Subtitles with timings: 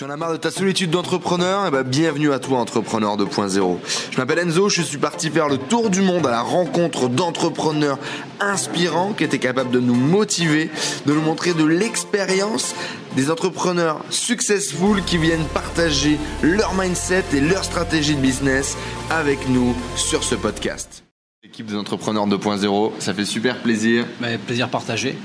[0.00, 1.66] Tu en as marre de ta solitude d'entrepreneur?
[1.66, 3.76] Eh ben, bienvenue à toi, entrepreneur 2.0.
[4.10, 7.98] Je m'appelle Enzo, je suis parti faire le tour du monde à la rencontre d'entrepreneurs
[8.40, 10.70] inspirants qui étaient capables de nous motiver,
[11.04, 12.74] de nous montrer de l'expérience,
[13.14, 18.78] des entrepreneurs successful qui viennent partager leur mindset et leur stratégie de business
[19.10, 21.04] avec nous sur ce podcast.
[21.42, 24.04] Équipe des entrepreneurs 2.0, ça fait super plaisir.
[24.20, 25.16] Bah, plaisir partagé.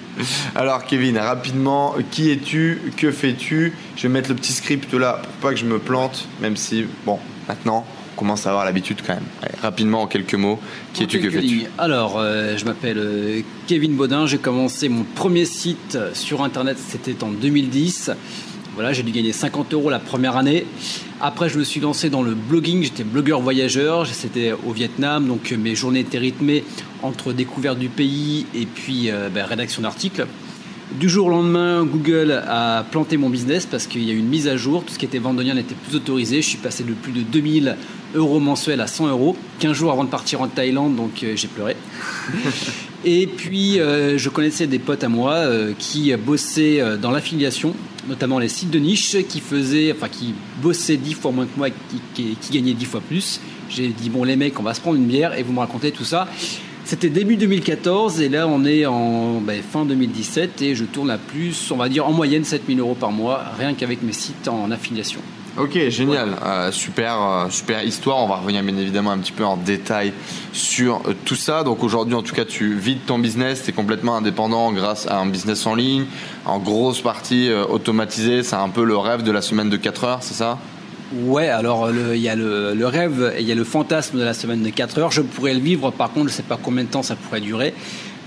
[0.56, 2.80] Alors Kevin, rapidement, qui es-tu?
[2.96, 3.74] Que fais-tu?
[3.98, 6.86] Je vais mettre le petit script là pour pas que je me plante, même si,
[7.06, 9.26] bon, maintenant, on commence à avoir l'habitude quand même.
[9.42, 10.58] Allez, rapidement, en quelques mots,
[10.94, 11.66] qui es-tu Que fais-tu?
[11.78, 17.26] Alors, euh, je m'appelle euh, Kevin Baudin, j'ai commencé mon premier site sur Internet, c'était
[17.26, 18.12] en 2010.
[18.76, 20.66] Voilà, j'ai dû gagner 50 euros la première année.
[21.22, 22.84] Après, je me suis lancé dans le blogging.
[22.84, 24.06] J'étais blogueur voyageur.
[24.06, 26.66] C'était au Vietnam, donc mes journées étaient rythmées
[27.02, 30.28] entre découverte du pays et puis euh, ben, rédaction d'articles.
[31.00, 34.28] Du jour au lendemain, Google a planté mon business parce qu'il y a eu une
[34.28, 34.84] mise à jour.
[34.84, 36.42] Tout ce qui était vendonien n'était plus autorisé.
[36.42, 37.78] Je suis passé de plus de 2000
[38.14, 39.38] euros mensuels à 100 euros.
[39.60, 41.78] 15 jours avant de partir en Thaïlande, donc euh, j'ai pleuré.
[43.08, 47.76] Et puis, euh, je connaissais des potes à moi euh, qui bossaient euh, dans l'affiliation,
[48.08, 51.70] notamment les sites de niche, qui faisaient, enfin, qui bossaient dix fois moins que moi,
[51.70, 53.40] qui, qui, gagnaient dix fois plus.
[53.70, 55.92] J'ai dit bon, les mecs, on va se prendre une bière et vous me racontez
[55.92, 56.28] tout ça.
[56.84, 61.18] C'était début 2014 et là on est en ben, fin 2017 et je tourne à
[61.18, 64.70] plus, on va dire en moyenne 7000 euros par mois, rien qu'avec mes sites en
[64.70, 65.22] affiliation.
[65.58, 68.18] Ok, génial, euh, super, euh, super histoire.
[68.18, 70.12] On va revenir bien évidemment un petit peu en détail
[70.52, 71.64] sur euh, tout ça.
[71.64, 75.18] Donc aujourd'hui, en tout cas, tu vides ton business, tu es complètement indépendant grâce à
[75.18, 76.08] un business en ligne,
[76.46, 78.44] en grosse partie automatisé.
[78.44, 80.58] C'est un peu le rêve de la semaine de 4 heures, c'est ça?
[81.14, 84.24] Ouais, alors il y a le, le rêve et il y a le fantasme de
[84.24, 85.12] la semaine de 4 heures.
[85.12, 87.40] Je pourrais le vivre, par contre, je ne sais pas combien de temps ça pourrait
[87.40, 87.74] durer.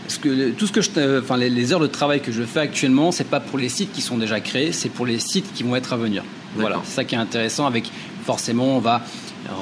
[0.09, 2.61] Parce que tout ce que je, enfin, les, les heures de travail que je fais
[2.61, 5.65] actuellement, c'est pas pour les sites qui sont déjà créés, c'est pour les sites qui
[5.65, 6.25] vont être à venir.
[6.57, 7.67] Voilà, c'est ça qui est intéressant.
[7.67, 7.91] Avec
[8.25, 9.03] forcément, on va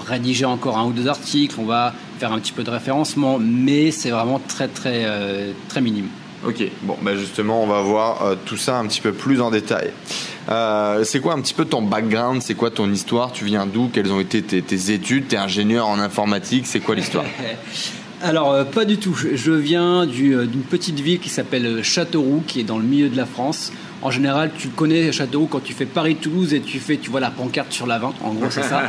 [0.07, 3.91] rédiger encore un ou deux articles, on va faire un petit peu de référencement, mais
[3.91, 6.07] c'est vraiment très très euh, très minime.
[6.47, 9.51] Ok, bon, bah justement, on va voir euh, tout ça un petit peu plus en
[9.51, 9.91] détail.
[10.49, 12.41] Euh, c'est quoi un petit peu ton background?
[12.41, 13.33] C'est quoi ton histoire?
[13.33, 13.91] Tu viens d'où?
[13.93, 15.27] Quelles ont été tes, tes études?
[15.27, 16.69] T'es ingénieur en informatique?
[16.69, 17.25] C'est quoi l'histoire?
[18.23, 19.15] Alors, euh, pas du tout.
[19.15, 23.27] Je viens d'une petite ville qui s'appelle Châteauroux, qui est dans le milieu de la
[23.27, 23.73] France.
[24.03, 27.31] En général, tu connais Châteauroux quand tu fais Paris-Toulouse et tu fais, tu vois la
[27.31, 28.15] pancarte sur l'avant.
[28.23, 28.83] En gros, c'est ça.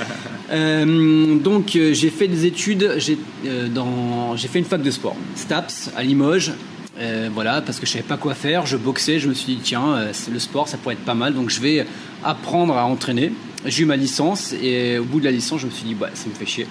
[0.52, 2.94] euh, donc, euh, j'ai fait des études.
[2.96, 6.52] J'ai euh, fait une fac de sport, STAPS à Limoges.
[6.98, 8.66] Euh, voilà, parce que je savais pas quoi faire.
[8.66, 9.18] Je boxais.
[9.18, 11.34] Je me suis dit tiens, c'est le sport, ça pourrait être pas mal.
[11.34, 11.86] Donc, je vais
[12.24, 13.32] apprendre à entraîner.
[13.66, 16.10] J'ai eu ma licence et au bout de la licence, je me suis dit bah,
[16.14, 16.66] ça me fait chier.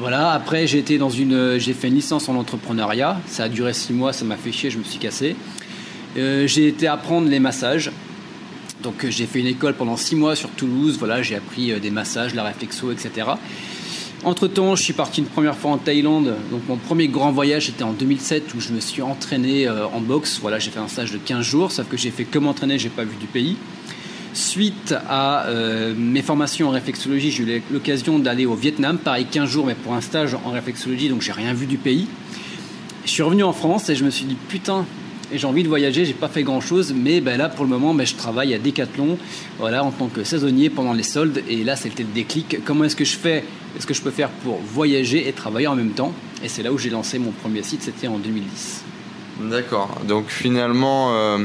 [0.00, 3.20] Voilà, après j'ai été dans une, j'ai fait une licence en entrepreneuriat.
[3.26, 5.34] Ça a duré six mois, ça m'a fait chier, je me suis cassé.
[6.16, 7.90] Euh, j'ai été apprendre les massages.
[8.80, 10.96] Donc euh, j'ai fait une école pendant six mois sur Toulouse.
[11.00, 13.26] Voilà, j'ai appris euh, des massages, la réflexo, etc.
[14.22, 16.32] Entre temps, je suis parti une première fois en Thaïlande.
[16.52, 20.38] Donc mon premier grand voyage était en 2007 où je me suis entraîné en boxe.
[20.40, 22.88] Voilà, j'ai fait un stage de 15 jours, sauf que j'ai fait que m'entraîner, j'ai
[22.88, 23.56] pas vu du pays.
[24.38, 29.50] Suite à euh, mes formations en réflexologie, j'ai eu l'occasion d'aller au Vietnam, pareil 15
[29.50, 32.06] jours, mais pour un stage en réflexologie, donc j'ai rien vu du pays.
[33.04, 34.86] Je suis revenu en France et je me suis dit putain,
[35.32, 37.94] j'ai envie de voyager, j'ai pas fait grand chose, mais ben là pour le moment,
[37.94, 39.18] ben, je travaille à Decathlon,
[39.60, 42.64] en tant que saisonnier pendant les soldes, et là c'était le déclic.
[42.64, 43.42] Comment est-ce que je fais,
[43.76, 46.12] est-ce que je peux faire pour voyager et travailler en même temps?
[46.44, 48.84] Et c'est là où j'ai lancé mon premier site, c'était en 2010.
[49.50, 50.00] D'accord.
[50.06, 51.38] Donc finalement, euh,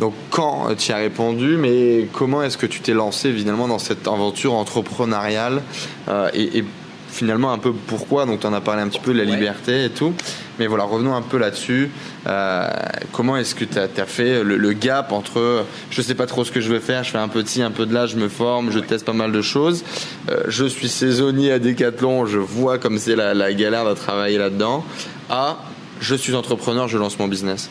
[0.00, 4.06] donc quand tu as répondu, mais comment est-ce que tu t'es lancé finalement dans cette
[4.06, 5.62] aventure entrepreneuriale
[6.08, 6.64] euh, et, et,
[7.08, 8.26] finalement un peu pourquoi?
[8.26, 10.12] Donc tu en as parlé un petit peu de la liberté et tout.
[10.58, 11.90] Mais voilà, revenons un peu là-dessus.
[12.26, 12.68] Euh,
[13.12, 16.52] comment est-ce que tu as, fait le, le gap entre je sais pas trop ce
[16.52, 18.16] que je veux faire, je fais un peu de ci, un peu de là, je
[18.16, 19.82] me forme, je teste pas mal de choses.
[20.28, 24.36] Euh, je suis saisonnier à Decathlon, je vois comme c'est la, la galère de travailler
[24.36, 24.84] là-dedans.
[25.30, 25.58] À
[26.00, 27.70] je suis entrepreneur, je lance mon business.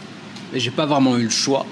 [0.51, 1.65] Mais j'ai pas vraiment eu le choix.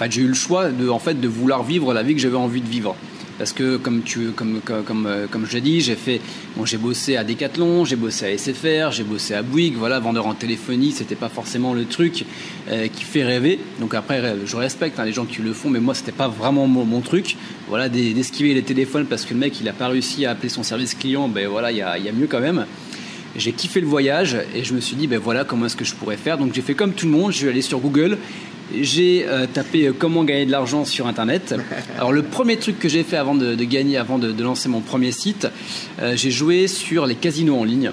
[0.00, 2.22] En fait, j'ai eu le choix de, en fait, de vouloir vivre la vie que
[2.22, 2.96] j'avais envie de vivre.
[3.36, 6.22] Parce que, comme, tu, comme, comme, comme, euh, je l'ai dit, j'ai fait,
[6.56, 10.26] bon, j'ai bossé à Decathlon, j'ai bossé à SFR, j'ai bossé à Bouygues, voilà, vendeur
[10.26, 12.24] en téléphonie, c'était pas forcément le truc
[12.70, 13.60] euh, qui fait rêver.
[13.78, 16.66] Donc après, je respecte hein, les gens qui le font, mais moi, c'était pas vraiment
[16.66, 17.36] mon, truc.
[17.68, 20.48] Voilà, d'es- d'esquiver les téléphones parce que le mec, il a pas réussi à appeler
[20.48, 22.64] son service client, ben voilà, il y a, y a mieux quand même.
[23.36, 25.94] J'ai kiffé le voyage et je me suis dit, ben voilà, comment est-ce que je
[25.94, 26.36] pourrais faire.
[26.36, 28.18] Donc j'ai fait comme tout le monde, je suis allé sur Google,
[28.74, 31.54] j'ai euh, tapé euh, comment gagner de l'argent sur Internet.
[31.96, 34.68] Alors le premier truc que j'ai fait avant de, de gagner, avant de, de lancer
[34.68, 35.48] mon premier site,
[36.00, 37.92] euh, j'ai joué sur les casinos en ligne.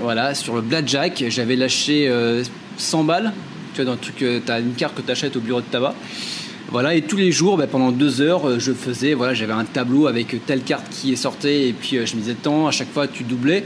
[0.00, 2.42] Voilà, sur le blackjack, j'avais lâché euh,
[2.76, 3.32] 100 balles.
[3.74, 5.66] Tu vois, dans le truc, tu as une carte que tu achètes au bureau de
[5.66, 5.94] tabac.
[6.70, 10.06] Voilà, et tous les jours, bah, pendant deux heures, je faisais, voilà, j'avais un tableau
[10.06, 13.06] avec telle carte qui est sortie, et puis je me disais, tant, à chaque fois
[13.08, 13.64] tu doublais.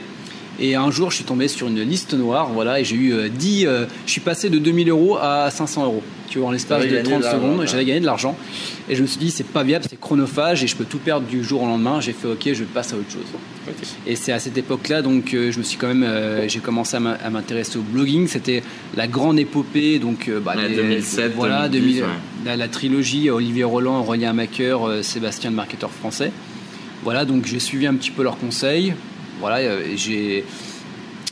[0.61, 3.67] Et un jour, je suis tombé sur une liste noire, voilà, et j'ai eu 10.
[4.07, 6.03] je suis passé de 2000 euros à 500 euros
[6.33, 8.35] tu vois, en l'espace de 30 secondes, j'avais gagné de l'argent.
[8.89, 11.27] Et je me suis dit, c'est pas viable, c'est chronophage et je peux tout perdre
[11.27, 12.01] du jour au lendemain.
[12.01, 13.75] J'ai fait, ok, je passe à autre chose.
[14.07, 16.97] Et c'est à cette époque-là, donc, euh, je me suis quand même, euh, j'ai commencé
[16.97, 18.29] à m'intéresser au blogging.
[18.29, 18.63] C'était
[18.97, 22.03] la grande épopée, donc, euh, bah, 2007, voilà, 2000,
[22.47, 26.33] la, trilogie Olivier Roland, Aurélien Macker, Sébastien, le marketeur français.
[27.05, 28.95] Voilà, donc j'ai suivi un petit peu leurs conseils.
[29.39, 29.59] Voilà,
[29.97, 30.45] j'ai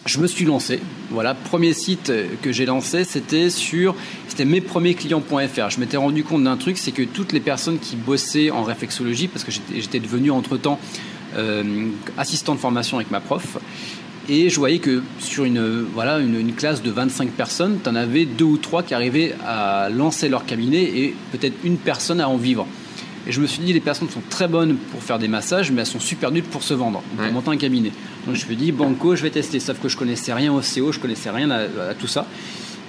[0.06, 0.81] je me suis lancé.
[1.11, 2.12] Voilà, premier site
[2.43, 3.94] que j'ai lancé, c'était sur,
[4.29, 5.70] c'était mespremiersclients.fr.
[5.70, 9.29] Je m'étais rendu compte d'un truc, c'est que toutes les personnes qui bossaient en réflexologie,
[9.29, 10.79] parce que j'étais devenu entre temps
[11.37, 13.58] euh, assistant de formation avec ma prof,
[14.29, 18.26] et je voyais que sur une, voilà, une, classe de 25 personnes, tu en avais
[18.26, 22.37] deux ou trois qui arrivaient à lancer leur cabinet et peut-être une personne à en
[22.37, 22.67] vivre.
[23.26, 25.81] Et je me suis dit, les personnes sont très bonnes pour faire des massages, mais
[25.81, 27.90] elles sont super nulles pour se vendre, pour monter un cabinet.
[28.26, 29.61] Donc je me suis dit, banco, je vais tester.
[29.61, 32.26] Sauf que je connaissais rien au CO, je connaissais rien à, tout ça.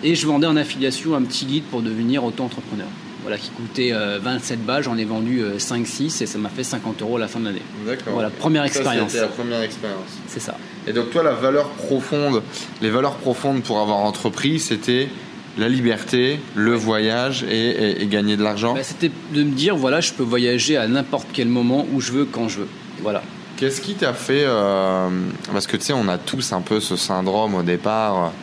[0.04, 2.88] Et je vendais en affiliation un petit guide pour devenir auto-entrepreneur.
[3.22, 6.64] Voilà, qui coûtait 27 euh, balles, j'en ai vendu 5-6 euh, et ça m'a fait
[6.64, 7.62] 50 euros à la fin de l'année.
[7.86, 8.14] D'accord.
[8.14, 9.12] Voilà, première expérience.
[9.12, 10.10] C'était la première expérience.
[10.28, 10.58] C'est ça.
[10.88, 12.42] Et donc toi, la valeur profonde,
[12.82, 15.08] les valeurs profondes pour avoir entrepris, c'était
[15.58, 20.14] la liberté, le voyage et, gagner de l'argent bah, C'était de me dire, voilà, je
[20.14, 22.68] peux voyager à n'importe quel moment, où je veux, quand je veux.
[23.02, 23.22] Voilà.
[23.58, 25.08] Qu'est-ce qui t'a fait euh,
[25.52, 28.34] Parce que tu sais, on a tous un peu ce syndrome au départ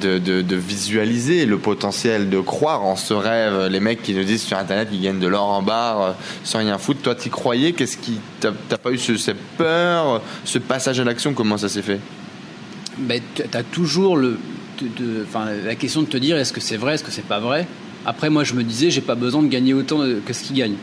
[0.00, 3.66] de, de, visualiser le potentiel, de croire en ce rêve.
[3.66, 6.12] Les mecs qui nous disent sur Internet qu'ils gagnent de l'or en barre euh,
[6.44, 7.02] sans rien foutre.
[7.02, 7.72] Toi, t'y croyais?
[7.72, 11.34] Qu'est-ce qui t'as pas eu cette peur, ce passage à l'action?
[11.34, 12.00] Comment ça s'est fait?
[12.96, 14.38] Ben, T'as toujours le,
[15.64, 17.66] la question de te dire est-ce que c'est vrai, est-ce que c'est pas vrai?
[18.06, 20.74] Après, moi, je me disais, j'ai pas besoin de gagner autant que ce qu'il gagne.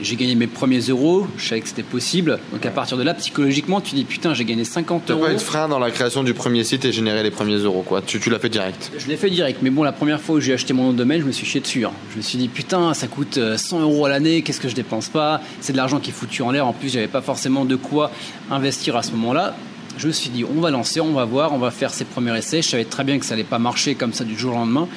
[0.00, 2.40] J'ai gagné mes premiers euros, je savais que c'était possible.
[2.52, 5.20] Donc à partir de là, psychologiquement, tu dis putain, j'ai gagné 50 euros.
[5.20, 7.58] T'as pas eu de frein dans la création du premier site et générer les premiers
[7.58, 8.02] euros, quoi.
[8.02, 8.90] Tu, tu l'as fait direct.
[8.98, 10.96] Je l'ai fait direct, mais bon, la première fois où j'ai acheté mon nom de
[10.96, 11.84] domaine, je me suis chié dessus.
[11.84, 11.92] Hein.
[12.10, 14.74] Je me suis dit putain, ça coûte 100 euh, euros à l'année, qu'est-ce que je
[14.74, 15.40] dépense pas?
[15.60, 16.66] C'est de l'argent qui est foutu en l'air.
[16.66, 18.10] En plus, j'avais pas forcément de quoi
[18.50, 19.54] investir à ce moment-là
[19.98, 22.36] je me suis dit, on va lancer, on va voir, on va faire ses premiers
[22.36, 22.62] essais.
[22.62, 24.88] Je savais très bien que ça n'allait pas marcher comme ça du jour au lendemain.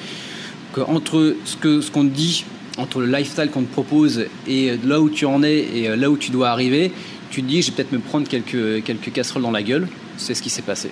[0.72, 2.44] Que entre ce qu'on ce qu'on dit,
[2.78, 6.10] entre le lifestyle qu'on te propose et là où tu en es et euh, là
[6.10, 6.92] où tu dois arriver,
[7.30, 9.88] tu te dis, je vais peut-être me prendre quelques, quelques casseroles dans la gueule.
[10.16, 10.90] C'est ce qui s'est passé.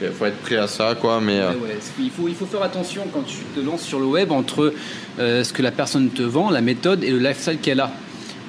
[0.00, 1.20] Il faut être prêt à ça, quoi.
[1.20, 1.52] Mais euh,
[1.98, 4.72] il, faut, il faut faire attention quand tu te lances sur le web entre
[5.18, 7.90] euh, ce que la personne te vend, la méthode et le lifestyle qu'elle a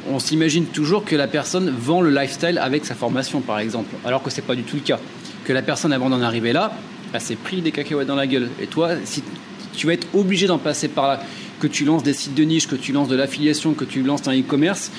[0.10, 4.24] on s'imagine toujours que la personne vend le lifestyle avec sa formation, par exemple, alors
[4.24, 5.00] que c'est pas du tout le cas.
[5.46, 6.74] Que la personne, avant d'en arriver là,
[7.14, 8.50] elle s'est pris des cacahuètes dans la gueule.
[8.62, 9.24] Et toi, si
[9.76, 11.22] tu vas être obligé d'en passer par là,
[11.60, 14.28] que tu lances des sites de niche, que tu lances de l'affiliation, que tu lances
[14.28, 14.92] un e-commerce,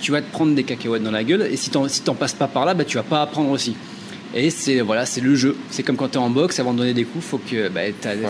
[0.00, 1.42] tu vas te prendre des cacahuètes dans la gueule.
[1.42, 3.76] Et si tu n'en passes pas par là, bah, tu vas pas apprendre aussi.
[4.34, 5.56] Et c'est voilà, c'est le jeu.
[5.70, 7.80] C'est comme quand tu es en boxe, avant de donner des coups, faut que bah,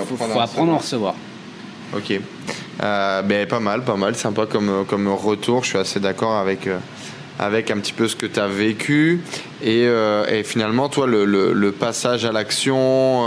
[0.06, 1.14] faut, faut, apprendre à en recevoir.
[1.94, 2.20] Ok.
[2.82, 5.64] Euh, ben, pas mal, pas mal, sympa comme, comme retour.
[5.64, 6.78] Je suis assez d'accord avec, euh,
[7.38, 9.20] avec un petit peu ce que tu as vécu.
[9.62, 13.24] Et, euh, et, finalement, toi, le, le, passage à l'action,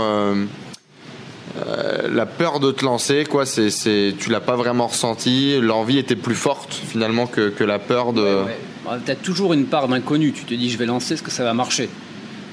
[2.08, 5.60] la peur de te lancer, quoi, c'est, c'est, tu l'as pas vraiment ressenti.
[5.60, 8.22] L'envie était plus forte finalement que, que la peur de.
[8.22, 10.32] Ouais, tu as toujours une part d'inconnu.
[10.32, 11.88] Tu te dis, je vais lancer, est-ce que ça va marcher?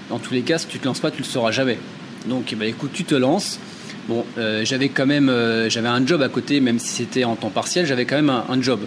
[0.09, 1.77] Dans tous les cas, si tu te lances pas, tu le sauras jamais.
[2.25, 3.59] Donc, bah, écoute, tu te lances.
[4.07, 7.35] Bon, euh, j'avais quand même euh, j'avais un job à côté, même si c'était en
[7.35, 8.79] temps partiel, j'avais quand même un, job.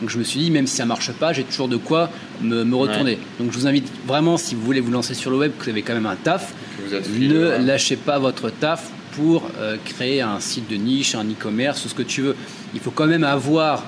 [0.00, 2.10] Donc je me suis dit, même si ça marche pas, j'ai toujours de quoi
[2.42, 3.18] me, retourner.
[3.40, 5.70] Donc je vous invite vraiment, si vous voulez vous lancer sur le web, que vous
[5.70, 6.52] avez quand même un taf,
[6.92, 11.88] ne lâchez pas votre taf pour euh, créer un site de niche, un e-commerce ou
[11.88, 12.36] ce que tu veux.
[12.74, 13.84] Il faut quand même avoir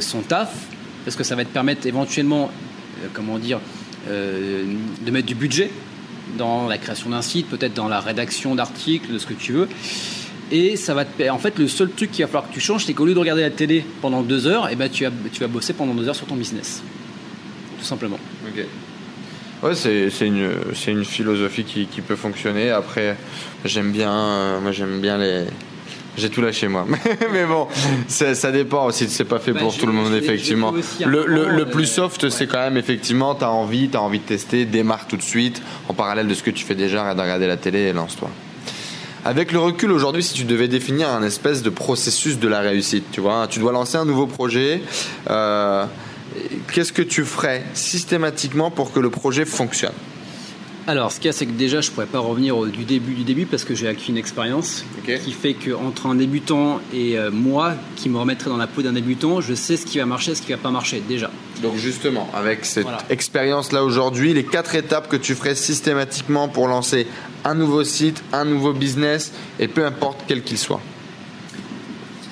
[0.00, 0.52] son taf,
[1.04, 2.50] parce que ça va te permettre éventuellement,
[3.12, 3.60] comment dire,
[4.06, 5.70] de mettre du budget
[6.36, 9.68] dans la création d'un site, peut-être dans la rédaction d'articles, de ce que tu veux.
[10.50, 12.86] Et ça va te En fait, le seul truc qu'il va falloir que tu changes,
[12.86, 15.40] c'est qu'au lieu de regarder la télé pendant deux heures, eh ben, tu, vas, tu
[15.40, 16.82] vas bosser pendant deux heures sur ton business.
[17.78, 18.18] Tout simplement.
[18.46, 18.64] Ok.
[19.62, 20.50] Ouais, c'est, une,
[20.86, 22.70] une philosophie qui, qui, peut fonctionner.
[22.70, 23.16] Après,
[23.64, 25.46] j'aime bien, euh, moi, j'aime bien les,
[26.18, 26.86] j'ai tout lâché moi.
[27.32, 27.68] mais bon,
[28.08, 29.08] ça dépend aussi.
[29.08, 30.74] C'est pas fait bah, pour tout le monde, effectivement.
[31.04, 35.06] Le, le, plus soft, c'est quand même effectivement, t'as envie, t'as envie de tester, démarre
[35.06, 37.56] tout de suite, en parallèle de ce que tu fais déjà, arrête de regarder la
[37.56, 38.30] télé et lance-toi.
[39.24, 43.04] Avec le recul aujourd'hui, si tu devais définir un espèce de processus de la réussite,
[43.10, 44.80] tu vois, tu dois lancer un nouveau projet.
[45.28, 45.84] Euh,
[46.72, 49.92] qu'est-ce que tu ferais systématiquement pour que le projet fonctionne?
[50.88, 53.22] Alors, ce qu'il y a, c'est que déjà, je pourrais pas revenir du début du
[53.22, 57.74] début parce que j'ai acquis une expérience qui fait qu'entre un débutant et euh, moi,
[57.96, 60.40] qui me remettrait dans la peau d'un débutant, je sais ce qui va marcher, ce
[60.40, 61.30] qui va pas marcher déjà.
[61.60, 67.06] Donc justement, avec cette expérience-là aujourd'hui, les quatre étapes que tu ferais systématiquement pour lancer
[67.44, 70.80] un nouveau site, un nouveau business, et peu importe quel qu'il soit.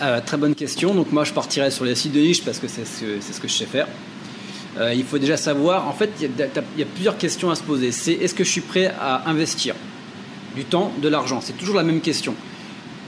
[0.01, 0.95] Euh, très bonne question.
[0.95, 3.53] Donc moi, je partirais sur les sites de niche parce que c'est ce que je
[3.53, 3.87] sais faire.
[4.78, 6.30] Euh, il faut déjà savoir, en fait, il
[6.78, 7.92] y, a plusieurs questions à se poser.
[7.92, 9.75] C'est est-ce que je suis prêt à investir
[10.54, 11.40] du temps, de l'argent?
[11.40, 12.35] C'est toujours la même question.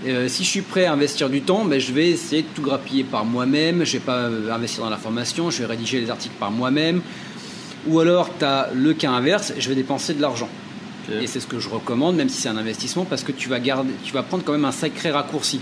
[0.06, 2.62] Euh, si je suis prêt à investir du temps, ben, je vais essayer de tout
[2.62, 3.84] grappiller par moi-même.
[3.84, 6.50] Je ne vais pas euh, investir dans la formation, je vais rédiger les articles par
[6.50, 7.02] moi-même.
[7.87, 10.48] Ou alors, tu as le cas inverse, je vais dépenser de l'argent.
[11.22, 13.60] Et c'est ce que je recommande, même si c'est un investissement, parce que tu vas,
[13.60, 15.58] garder, tu vas prendre quand même un sacré raccourci.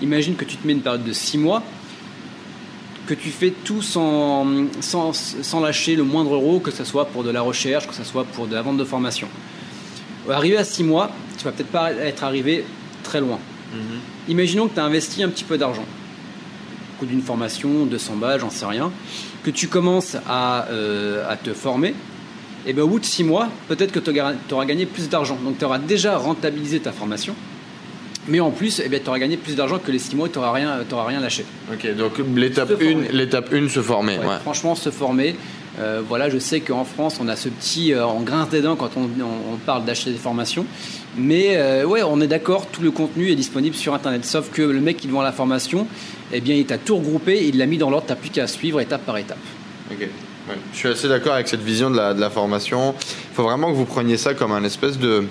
[0.00, 1.62] Imagine que tu te mets une période de 6 mois,
[3.06, 4.46] que tu fais tout sans,
[4.80, 8.24] sans, lâcher le moindre euro, que ce soit pour de la recherche, que ce soit
[8.24, 9.28] pour de la vente de formation.
[10.28, 12.64] Arrivé à 6 mois, tu vas peut-être pas être arrivé
[13.02, 13.38] très loin.
[13.72, 13.80] Mhm.
[14.28, 15.84] Imaginons que tu as investi un petit peu d'argent,
[16.98, 18.90] coût d'une formation, 200 balles, j'en sais rien,
[19.44, 21.94] que tu commences à, euh, à te former,
[22.66, 24.10] et bien au bout de 6 mois, peut-être que tu
[24.54, 25.38] auras gagné plus d'argent.
[25.44, 27.36] Donc tu auras déjà rentabilisé ta formation
[28.28, 30.38] mais en plus, eh tu auras gagné plus d'argent que les 6 mois et tu
[30.38, 31.44] n'auras rien, rien lâché.
[31.72, 34.18] Ok, donc l'étape 1, l'étape 1, se former.
[34.42, 35.36] Franchement, se former.
[35.78, 38.76] Euh, voilà, je sais qu'en France, on a ce petit, euh, en grince des dents
[38.76, 39.08] quand on,
[39.66, 40.64] parle d'acheter des formations.
[41.18, 44.24] Mais euh, ouais, on est d'accord, tout le contenu est disponible sur Internet.
[44.24, 45.86] Sauf que le mec qui vend la formation,
[46.32, 48.46] eh bien, il t'a tout regroupé, il l'a mis dans l'ordre, tu n'as plus qu'à
[48.46, 49.38] suivre étape par étape.
[49.90, 50.08] Ok.
[50.72, 52.94] Je suis assez d'accord avec cette vision de la, de la formation.
[53.00, 55.24] Il faut vraiment que vous preniez ça comme un espèce de,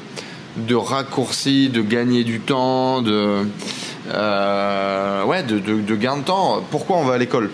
[0.58, 3.48] de raccourci, de gagner du temps, de,
[4.14, 6.64] euh, ouais, de, de, gain de temps.
[6.72, 7.50] Pourquoi on va à l'école?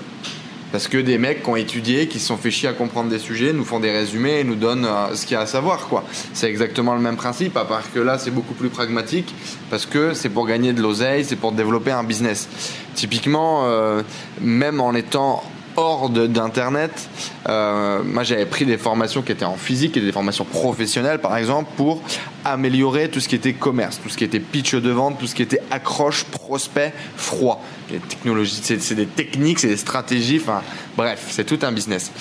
[0.71, 3.19] Parce que des mecs qui ont étudié, qui se sont fait chier à comprendre des
[3.19, 5.87] sujets, nous font des résumés et nous donnent euh, ce qu'il y a à savoir.
[5.87, 6.05] quoi.
[6.33, 9.33] C'est exactement le même principe, à part que là, c'est beaucoup plus pragmatique,
[9.69, 12.47] parce que c'est pour gagner de l'oseille, c'est pour développer un business.
[12.95, 14.01] Typiquement, euh,
[14.39, 15.43] même en étant
[15.81, 17.09] hors d'internet.
[17.49, 21.35] Euh, moi, j'avais pris des formations qui étaient en physique et des formations professionnelles, par
[21.35, 22.01] exemple, pour
[22.45, 25.35] améliorer tout ce qui était commerce, tout ce qui était pitch de vente, tout ce
[25.35, 27.63] qui était accroche, prospect, froid.
[27.89, 30.39] Les technologies, c'est des techniques, c'est des stratégies.
[30.41, 30.61] Enfin,
[30.95, 32.11] bref, c'est tout un business.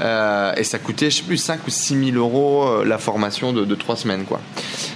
[0.00, 3.52] Euh, et ça coûtait, je sais plus, 5 ou 6 000 euros euh, la formation
[3.52, 4.40] de, de 3 semaines, quoi.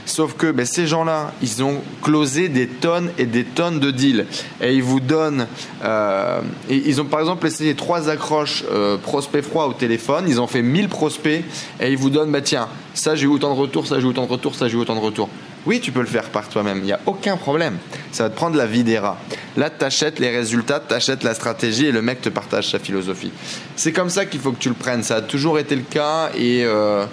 [0.07, 4.27] Sauf que ben, ces gens-là, ils ont closé des tonnes et des tonnes de deals.
[4.61, 5.47] Et ils vous donnent.
[5.83, 8.65] Euh, ils ont par exemple essayé trois accroches
[9.03, 10.27] prospects froids au téléphone.
[10.29, 11.43] Ils ont fait 1000 prospects.
[11.81, 14.11] Et ils vous donnent bah tiens, ça j'ai eu autant de retours, ça j'ai eu
[14.11, 15.31] autant de retours, ça j'ai eu autant de retours.
[15.67, 17.79] Oui, tu peux le faire par toi-même, il n'y a aucun problème.
[18.13, 19.19] Ça va te prendre la vie des rats.
[19.57, 22.79] Là, tu achètes les résultats, tu achètes la stratégie et le mec te partage sa
[22.79, 23.33] philosophie.
[23.77, 25.03] C'est comme ça qu'il faut que tu le prennes.
[25.03, 27.07] Ça a toujours été le cas et, euh,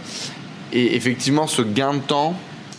[0.74, 2.36] et effectivement, ce gain de temps,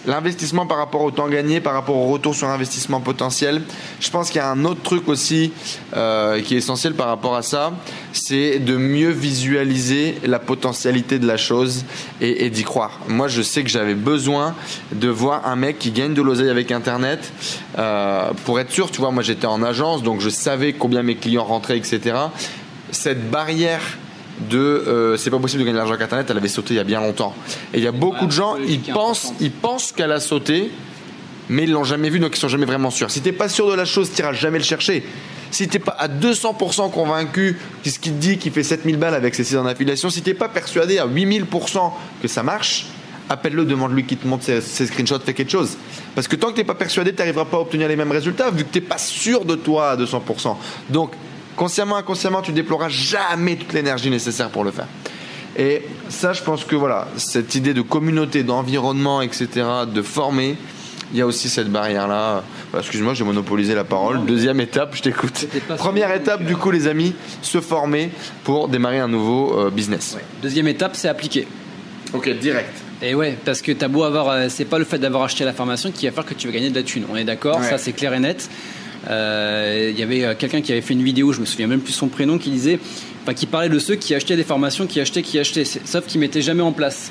[0.07, 3.63] L'investissement par rapport au temps gagné, par rapport au retour sur investissement potentiel.
[4.01, 5.53] Je pense qu'il y a un autre truc aussi
[5.97, 7.73] euh, qui est essentiel par rapport à ça,
[8.13, 11.85] c'est de mieux visualiser la potentialité de la chose
[12.21, 12.99] et, d'y croire.
[13.09, 14.55] Moi, je sais que j'avais besoin
[14.93, 17.33] de voir un mec qui gagne de l'oseille avec Internet
[17.79, 18.91] euh, pour être sûr.
[18.91, 22.17] Tu vois, moi j'étais en agence, donc je savais combien mes clients rentraient, etc.
[22.91, 23.83] Cette barrière
[24.41, 26.77] de euh, c'est pas possible de gagner de l'argent avec internet elle avait sauté il
[26.79, 27.35] y a bien longtemps
[27.75, 30.71] et il y a beaucoup de gens ils pensent ils pensent qu'elle a sauté
[31.49, 33.71] mais ils l'ont jamais vu donc ils sont jamais vraiment sûrs si t'es pas sûr
[33.71, 35.05] de la chose t'iras jamais le chercher
[35.51, 39.35] si t'es pas à 200% convaincu ce qu'il te dit qu'il fait 7000 balles avec
[39.35, 42.87] ses sites en affiliation si t'es pas persuadé à 8000% que ça marche
[43.33, 45.77] appelle-le, demande-lui qu'il te montre ses, screenshots, fais quelque chose.
[46.15, 48.13] Parce que tant que tu n'es pas persuadé, tu n'arriveras pas à obtenir les mêmes
[48.13, 50.57] résultats vu que tu n'es pas sûr de toi à 200%.
[50.91, 51.13] Donc,
[51.57, 54.87] consciemment, inconsciemment, tu déploieras jamais toute l'énergie nécessaire pour le faire.
[55.57, 59.49] Et ça, je pense que voilà, cette idée de communauté, d'environnement, etc.,
[59.87, 60.57] de former,
[61.13, 62.43] il y a aussi cette barrière-là.
[62.77, 64.25] Excuse-moi, j'ai monopolisé la parole.
[64.25, 65.47] Deuxième étape, je t'écoute.
[65.77, 68.11] Première étape, du coup, les amis, se former
[68.45, 70.17] pour démarrer un nouveau euh, business.
[70.41, 71.47] Deuxième étape, c'est appliquer.
[72.15, 72.73] Ok, direct.
[73.03, 75.53] Et ouais, parce que t'as beau avoir, euh, c'est pas le fait d'avoir acheté la
[75.53, 77.05] formation qui va faire que tu vas gagner de la thune.
[77.11, 78.49] On est d'accord, ça c'est clair et net.
[79.09, 81.81] Euh, il y avait euh, quelqu'un qui avait fait une vidéo, je me souviens même
[81.81, 82.79] plus son prénom, qui disait,
[83.23, 86.21] enfin, qui parlait de ceux qui achetaient des formations, qui achetaient, qui achetaient, sauf qu'ils
[86.21, 87.11] mettaient jamais en place.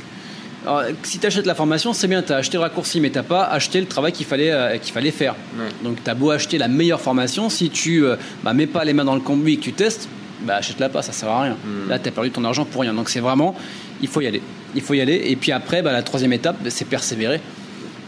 [0.65, 3.21] Alors, si tu achètes la formation, c'est bien, tu as acheté le raccourci, mais tu
[3.23, 5.35] pas acheté le travail qu'il fallait, euh, qu'il fallait faire.
[5.83, 8.03] Donc, tu as beau acheter la meilleure formation, si tu
[8.43, 10.07] bah, mets pas les mains dans le cambouis et que tu testes,
[10.43, 11.57] bah, achète-la pas, ça sert à rien.
[11.65, 11.89] Hmm.
[11.89, 12.93] Là, tu as perdu ton argent pour rien.
[12.93, 13.55] Donc, c'est vraiment,
[14.01, 14.41] il faut y aller.
[14.75, 15.21] Il faut y aller.
[15.25, 17.41] Et puis après, bah, la troisième étape, c'est persévérer.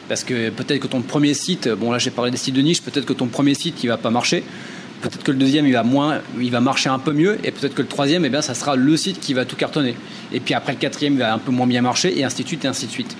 [0.10, 2.82] Parce que peut-être que ton premier site, bon là j'ai parlé des sites de niche,
[2.82, 4.44] peut-être que ton premier site il va pas marcher.
[5.02, 7.76] Peut-être que le deuxième il va moins, il va marcher un peu mieux, et peut-être
[7.76, 9.96] que le troisième, eh bien, ça sera le site qui va tout cartonner.
[10.32, 12.48] Et puis après le quatrième il va un peu moins bien marcher, et ainsi de
[12.48, 13.16] suite, et ainsi de suite.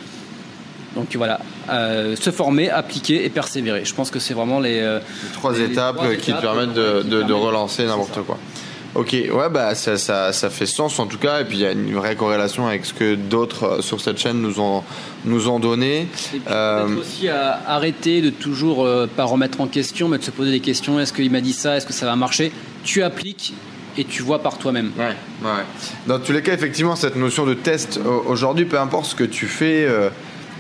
[0.96, 3.84] Donc voilà, euh, se former, appliquer et persévérer.
[3.84, 5.00] Je pense que c'est vraiment les, les
[5.34, 8.38] trois étapes qui te permettent de, de relancer n'importe quoi.
[8.96, 11.66] Ok, ouais, bah ça, ça, ça, fait sens en tout cas, et puis il y
[11.66, 14.84] a une vraie corrélation avec ce que d'autres euh, sur cette chaîne nous ont,
[15.26, 16.02] nous ont donné.
[16.02, 16.06] Et
[16.40, 17.00] puis euh...
[17.00, 20.60] aussi à arrêter de toujours euh, pas remettre en question, mais de se poser des
[20.60, 21.00] questions.
[21.00, 21.78] Est-ce qu'il m'a dit ça?
[21.78, 22.52] Est-ce que ça va marcher?
[22.84, 23.56] Tu appliques
[23.98, 24.92] et tu vois par toi-même.
[24.96, 25.64] Ouais, ouais.
[26.06, 29.48] Dans tous les cas, effectivement, cette notion de test aujourd'hui, peu importe ce que tu
[29.48, 29.86] fais.
[29.86, 30.10] Euh,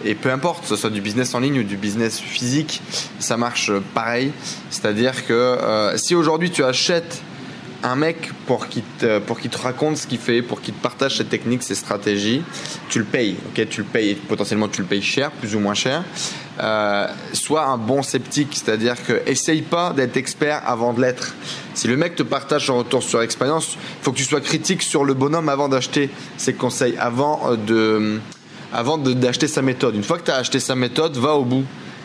[0.06, 2.82] et peu importe, que ce soit du business en ligne ou du business physique,
[3.20, 4.32] ça marche pareil.
[4.70, 7.22] C'est-à-dire que si aujourd'hui tu achètes
[7.84, 10.82] un mec pour qu'il te, pour qu'il te raconte ce qu'il fait, pour qu'il te
[10.82, 12.42] partage ses techniques, ses stratégies,
[12.90, 13.68] tu le payes, ok?
[13.70, 16.04] Tu le payes, potentiellement tu le payes cher, plus ou moins cher.
[16.62, 21.34] Euh, sois un bon sceptique, c'est-à-dire que essaye pas d'être expert avant de l'être.
[21.74, 25.04] Si le mec te partage son retour sur expérience, faut que tu sois critique sur
[25.04, 28.20] le bonhomme avant d'acheter ses conseils, avant euh, de
[28.72, 29.96] avant d'acheter sa méthode.
[29.96, 31.63] Une fois que tu as acheté sa méthode, va au bout.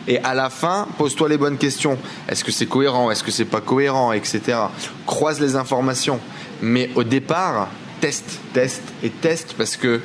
[0.08, 1.98] Et à la fin, pose-toi les bonnes questions.
[2.28, 3.10] Est-ce que c'est cohérent?
[3.10, 4.12] Est-ce que c'est pas cohérent?
[4.12, 4.40] Etc.
[5.06, 6.18] Croise les informations.
[6.62, 7.68] Mais au départ,
[8.00, 10.00] teste, teste et teste parce que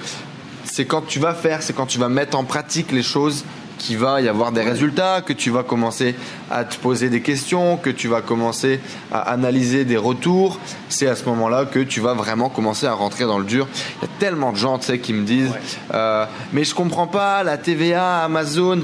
[0.65, 3.45] c'est quand tu vas faire, c'est quand tu vas mettre en pratique les choses
[3.77, 6.15] qu'il va y avoir des résultats, que tu vas commencer
[6.51, 8.81] à te poser des questions, que tu vas commencer
[9.11, 10.59] à analyser des retours.
[10.89, 13.67] C'est à ce moment-là que tu vas vraiment commencer à rentrer dans le dur.
[14.01, 15.53] Il y a tellement de gens, tu sais, qui me disent,
[15.93, 18.83] euh, mais je comprends pas la TVA, Amazon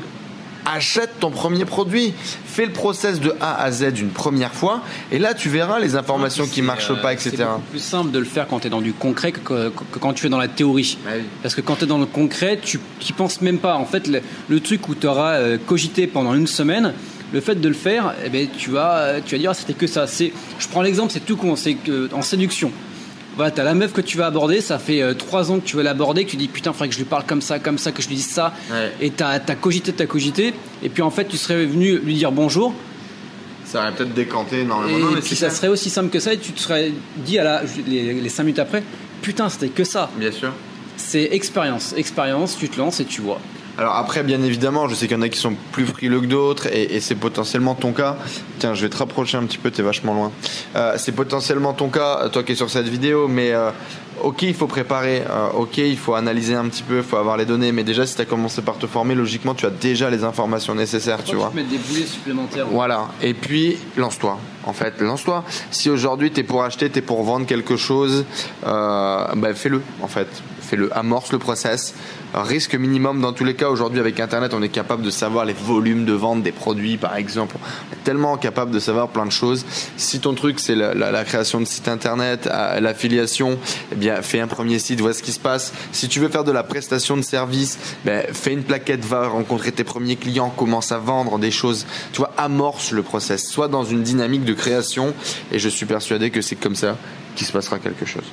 [0.73, 2.13] achète ton premier produit.
[2.45, 5.95] Fais le process de A à Z une première fois et là tu verras les
[5.95, 7.31] informations qui marchent pas, etc.
[7.37, 10.27] C'est plus simple de le faire quand tu es dans du concret que, quand tu
[10.27, 10.97] es dans la théorie.
[11.07, 11.11] Ah
[11.41, 13.75] Parce que quand tu es dans le concret, tu n'y penses même pas.
[13.75, 16.93] En fait, le, truc où tu auras euh, cogité pendant une semaine,
[17.31, 19.87] le fait de le faire, eh ben, tu, vas, tu vas dire ah, c'était que
[19.87, 20.05] ça.
[20.05, 21.77] Je prends l'exemple, c'est tout con, c'est
[22.11, 22.71] en séduction
[23.35, 25.77] voilà, t'as la meuf que tu vas aborder, ça fait euh, trois ans que tu
[25.77, 27.91] veux l'aborder, que tu dis putain, faudrait que je lui parle comme ça, comme ça,
[27.91, 28.53] que je lui dise ça.
[29.01, 30.53] Et t'as as cogité, t'as cogité.
[30.83, 32.73] Et puis en fait, tu serais venu lui dire bonjour.
[33.65, 35.15] Ça aurait peut-être décanté énormément.
[35.15, 37.61] Et puis ça serait aussi simple que ça, et tu te serais dit à la,
[37.87, 38.83] les, les cinq minutes après,
[39.21, 40.09] putain, c'était que ça.
[40.17, 40.51] Bien sûr.
[40.97, 43.39] C'est expérience, expérience, tu te lances et tu vois.
[43.79, 46.25] Alors après, bien évidemment, je sais qu'il y en a qui sont plus frileux que
[46.25, 48.17] d'autres, et, c'est potentiellement ton cas.
[48.59, 50.33] Tiens, je vais te rapprocher un petit peu, t'es vachement loin.
[50.75, 53.71] Euh, c'est potentiellement ton cas, toi qui es sur cette vidéo, mais euh,
[54.21, 57.37] ok, il faut préparer, euh, ok, il faut analyser un petit peu, il faut avoir
[57.37, 60.09] les données, mais déjà, si tu as commencé par te former, logiquement, tu as déjà
[60.09, 61.47] les informations nécessaires, tu vois.
[61.51, 62.67] Tu mettre des boulets supplémentaires.
[62.69, 64.39] Voilà, et puis, lance-toi.
[64.65, 65.45] En fait, lance-toi.
[65.71, 68.25] Si aujourd'hui, tu es pour acheter, tu es pour vendre quelque chose,
[68.61, 70.27] bah, fais-le, en fait.
[70.69, 71.95] Fais-le, amorce le process
[72.33, 73.69] risque minimum dans tous les cas.
[73.69, 77.15] Aujourd'hui, avec Internet, on est capable de savoir les volumes de vente des produits, par
[77.15, 77.55] exemple.
[77.59, 79.65] On est tellement capable de savoir plein de choses.
[79.97, 83.57] Si ton truc, c'est la, création de site Internet, l'affiliation,
[83.91, 85.73] eh bien, fais un premier site, vois ce qui se passe.
[85.91, 89.71] Si tu veux faire de la prestation de service, ben, fais une plaquette, va rencontrer
[89.71, 91.85] tes premiers clients, commence à vendre des choses.
[92.13, 93.47] Tu vois, amorce le process.
[93.47, 95.13] Sois dans une dynamique de création.
[95.51, 96.95] Et je suis persuadé que c'est comme ça
[97.35, 98.25] qu'il se passera quelque chose.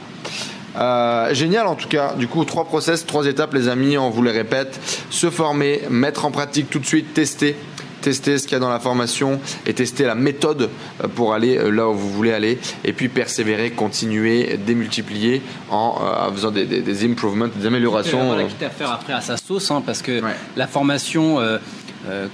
[0.77, 2.15] Euh, génial en tout cas.
[2.15, 3.97] Du coup, trois process, trois étapes, les amis.
[3.99, 4.79] On vous les répète.
[5.11, 7.57] Se former, mettre en pratique tout de suite, tester
[8.03, 10.71] tester ce qu'il y a dans la formation et tester la méthode
[11.03, 16.31] euh, pour aller euh, là où vous voulez aller et puis persévérer, continuer, démultiplier en,
[16.33, 18.25] faisant des, des, improvements, des améliorations.
[18.29, 20.23] Voilà, quitte à faire après à sa sauce hein, parce que
[20.57, 21.39] la formation,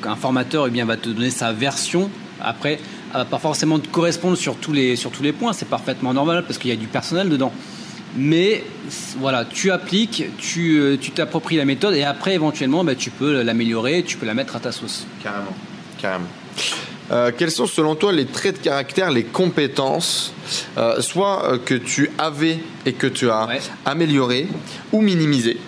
[0.02, 2.10] qu'un formateur eh bien, va te donner sa version
[2.42, 2.78] après,
[3.14, 6.44] va pas forcément te correspondre sur tous les, sur tous les points, c'est parfaitement normal
[6.46, 7.52] parce qu'il y a du personnel dedans.
[8.16, 8.64] Mais
[9.18, 14.02] voilà, tu appliques, tu euh, t'appropries la méthode et après éventuellement bah, tu peux l'améliorer,
[14.02, 15.06] tu peux la mettre à ta sauce.
[15.22, 15.54] Carrément,
[16.00, 16.26] carrément.
[17.10, 20.34] Euh, quels sont selon toi les traits de caractère, les compétences,
[20.76, 23.48] euh, soit que tu avais et que tu as
[23.84, 24.46] amélioré
[24.92, 25.58] ou minimisé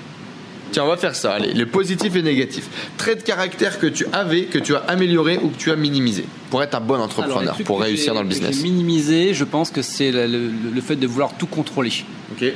[0.75, 1.35] Tiens, on va faire ça.
[1.35, 2.69] Allez, le positif et négatif.
[2.97, 6.25] Traits de caractère que tu avais, que tu as amélioré ou que tu as minimisé
[6.51, 8.61] pour être un bon entrepreneur, pour réussir dans le business.
[8.61, 11.93] Minimiser, je pense que c'est le, fait de vouloir tout contrôler.
[12.33, 12.53] Ok.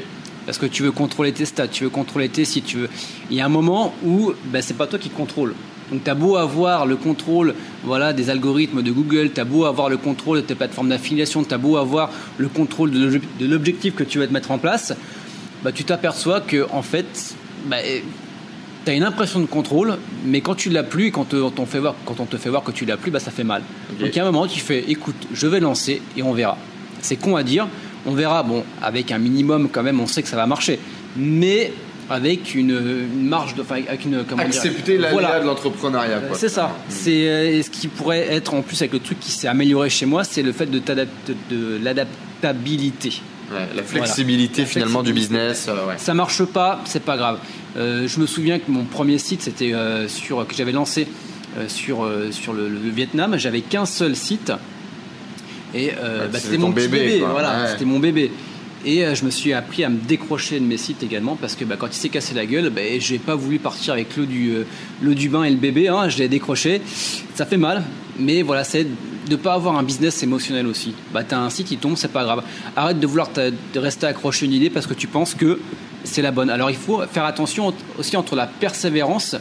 [0.47, 2.89] Parce que tu veux contrôler tes stats, tu veux contrôler tes sites, tu veux.
[3.31, 5.55] Il y a un moment où ben, c'est pas toi qui contrôle.
[5.93, 7.55] Donc tu as beau avoir le contrôle
[7.85, 11.45] voilà, des algorithmes de Google, tu as beau avoir le contrôle de tes plateformes d'affiliation,
[11.45, 14.93] tu as beau avoir le contrôle de l'objectif que tu veux te mettre en place,
[15.63, 17.77] bah, tu t'aperçois que en fait, bah,
[18.85, 21.79] tu as une impression de contrôle, mais quand tu l'as plus et quand on, fait
[21.79, 23.63] voir, quand on te fait voir que tu l'as plus, bah, ça fait mal.
[23.99, 26.57] Donc il y a un moment, tu fais écoute, je vais lancer et on verra.
[27.01, 27.69] C'est con à dire,
[28.07, 30.79] on verra, bon, avec un minimum quand même, on sait que ça va marcher.
[31.17, 31.73] Mais
[32.11, 33.63] avec une, marge de.
[33.71, 35.41] avec une, comment Accepter la voilà.
[35.41, 36.23] de l'entrepreneuriat.
[36.33, 36.75] C'est ça.
[36.89, 40.07] C'est euh, ce qui pourrait être en plus avec le truc qui s'est amélioré chez
[40.07, 43.21] moi, c'est le fait de, de l'adaptabilité.
[43.53, 45.69] La flexibilité finalement du business.
[45.97, 47.39] Ça marche pas, c'est pas grave.
[47.77, 49.73] je me souviens que mon premier site, c'était
[50.09, 51.07] sur que j'avais lancé
[51.69, 53.37] sur sur le, Vietnam.
[53.39, 54.53] J'avais qu'un seul site.
[55.75, 58.31] Et bah, c'était mon bébé, voilà, c'était mon bébé.
[58.85, 61.65] Et euh, je me suis appris à me décrocher de mes sites également parce que
[61.65, 64.53] bah, quand il s'est cassé la gueule, bah, j'ai pas voulu partir avec l'eau du,
[64.53, 65.89] euh, du bain et le bébé.
[65.89, 66.81] Hein, je l'ai décroché.
[67.35, 67.83] Ça fait mal,
[68.19, 68.87] mais voilà, c'est
[69.29, 70.95] de pas avoir un business émotionnel aussi.
[71.13, 72.43] Bah, as un site, il tombe, c'est pas grave.
[72.77, 75.59] Arrête de vouloir de rester accroché à une idée parce que tu penses que
[76.05, 76.51] c'est la bonne.
[76.51, 79.37] Alors il faut faire attention aussi entre la persévérance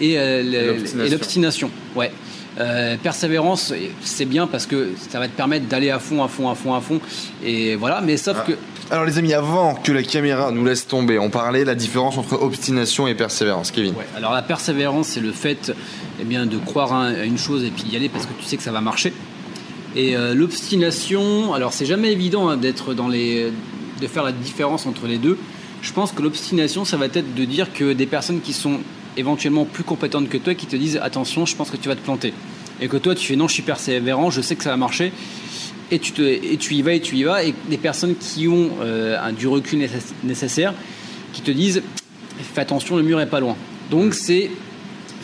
[0.00, 0.76] et, euh,
[1.10, 1.70] l'obstination.
[1.94, 2.12] Ouais.
[2.58, 6.48] Euh, persévérance, c'est bien parce que ça va te permettre d'aller à fond, à fond,
[6.48, 7.00] à fond, à fond.
[7.44, 8.44] Et voilà, mais sauf ah.
[8.46, 8.52] que.
[8.88, 12.18] Alors les amis, avant que la caméra nous laisse tomber, on parlait de la différence
[12.18, 13.72] entre obstination et persévérance.
[13.72, 13.94] Kevin.
[14.16, 15.72] alors la persévérance, c'est le fait
[16.20, 18.56] eh bien, de croire à une chose et puis y aller parce que tu sais
[18.56, 19.12] que ça va marcher.
[19.96, 23.50] Et euh, l'obstination, alors c'est jamais évident hein, d'être dans les,
[24.00, 25.36] de faire la différence entre les deux.
[25.82, 28.78] Je pense que l'obstination, ça va être de dire que des personnes qui sont
[29.16, 32.02] éventuellement plus compétentes que toi qui te disent attention, je pense que tu vas te
[32.02, 32.34] planter.
[32.80, 35.12] Et que toi, tu fais non, je suis persévérant, je sais que ça va marcher.
[35.90, 37.44] Et tu, te, et tu y vas et tu y vas.
[37.44, 39.88] Et des personnes qui ont euh, du recul
[40.24, 40.74] nécessaire
[41.32, 41.82] qui te disent
[42.54, 43.56] fais attention, le mur est pas loin.
[43.90, 44.50] Donc c'est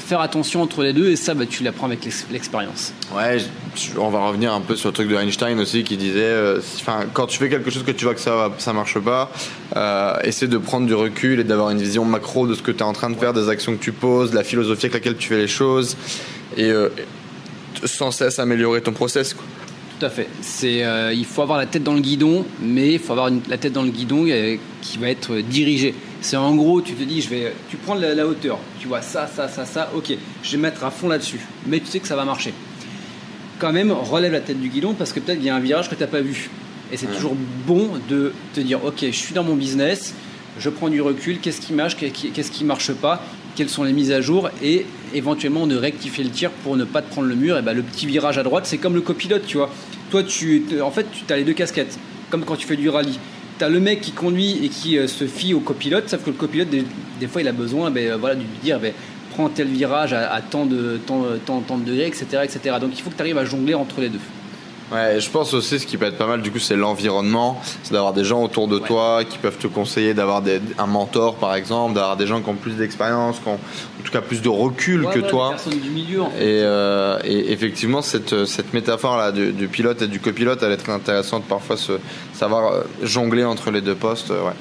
[0.03, 2.92] faire attention entre les deux et ça bah, tu l'apprends avec l'expérience.
[3.14, 3.38] Ouais,
[3.98, 6.61] on va revenir un peu sur le truc de Einstein aussi qui disait euh,
[7.14, 9.31] quand tu fais quelque chose que tu vois que ça ça marche pas,
[9.77, 12.79] euh, essaie de prendre du recul et d'avoir une vision macro de ce que tu
[12.79, 15.29] es en train de faire, des actions que tu poses, la philosophie avec laquelle tu
[15.29, 15.96] fais les choses
[16.57, 16.90] et euh,
[17.85, 19.35] sans cesse améliorer ton process.
[20.03, 20.27] Tout à fait.
[20.41, 20.83] C'est,
[21.15, 23.85] il faut avoir la tête dans le guidon, mais il faut avoir la tête dans
[23.85, 24.27] le guidon
[24.81, 25.95] qui va être dirigée.
[26.21, 29.29] C'est en gros, tu te dis, je vais, tu prends la, hauteur, tu vois ça,
[29.29, 30.12] ça, ça, ça, ok,
[30.43, 31.38] je vais mettre à fond là-dessus,
[31.69, 32.53] mais tu sais que ça va marcher.
[33.61, 35.88] Quand même, relève la tête du guidon parce que peut-être il y a un virage
[35.88, 36.51] que tu n'as pas vu.
[36.91, 40.17] Et c'est toujours bon de te dire, ok, je suis dans mon business,
[40.59, 43.23] je prends du recul, qu'est-ce qui marche, qu'est-ce qui marche pas,
[43.55, 47.03] quelles sont les mises à jour et éventuellement de rectifier le tir pour ne pas
[47.03, 47.59] te prendre le mur.
[47.59, 49.71] Et ben, le petit virage à droite, c'est comme le copilote, tu vois.
[50.11, 51.99] Toi, tu, en fait, tu as les deux casquettes,
[52.31, 53.19] comme quand tu fais du rallye
[53.59, 56.37] t'as le mec qui conduit et qui euh, se fie au copilote, sauf que le
[56.37, 58.93] copilote, des, fois, il a besoin ben, euh, voilà, de lui dire ben,
[59.31, 62.77] prends tel virage à, tant, de, tant, tant, de degrés, etc., etc.
[62.81, 64.19] Donc il faut que tu arrives à jongler entre les deux.
[64.92, 67.92] Ouais, je pense aussi ce qui peut être pas mal du coup c'est l'environnement, c'est
[67.92, 70.42] d'avoir des gens autour de toi qui peuvent te conseiller, d'avoir
[70.78, 74.12] un mentor par exemple, d'avoir des gens qui ont plus d'expérience, qui ont en tout
[74.12, 75.57] cas plus de recul que toi.
[75.70, 76.42] Du milieu, en fait.
[76.42, 80.76] et, euh, et, effectivement cette, cette métaphore là du, pilote et du copilote elle est
[80.76, 81.76] très intéressante parfois
[82.35, 84.31] savoir euh, jongler entre les deux postes.
[84.31, 84.52] Euh, ouais.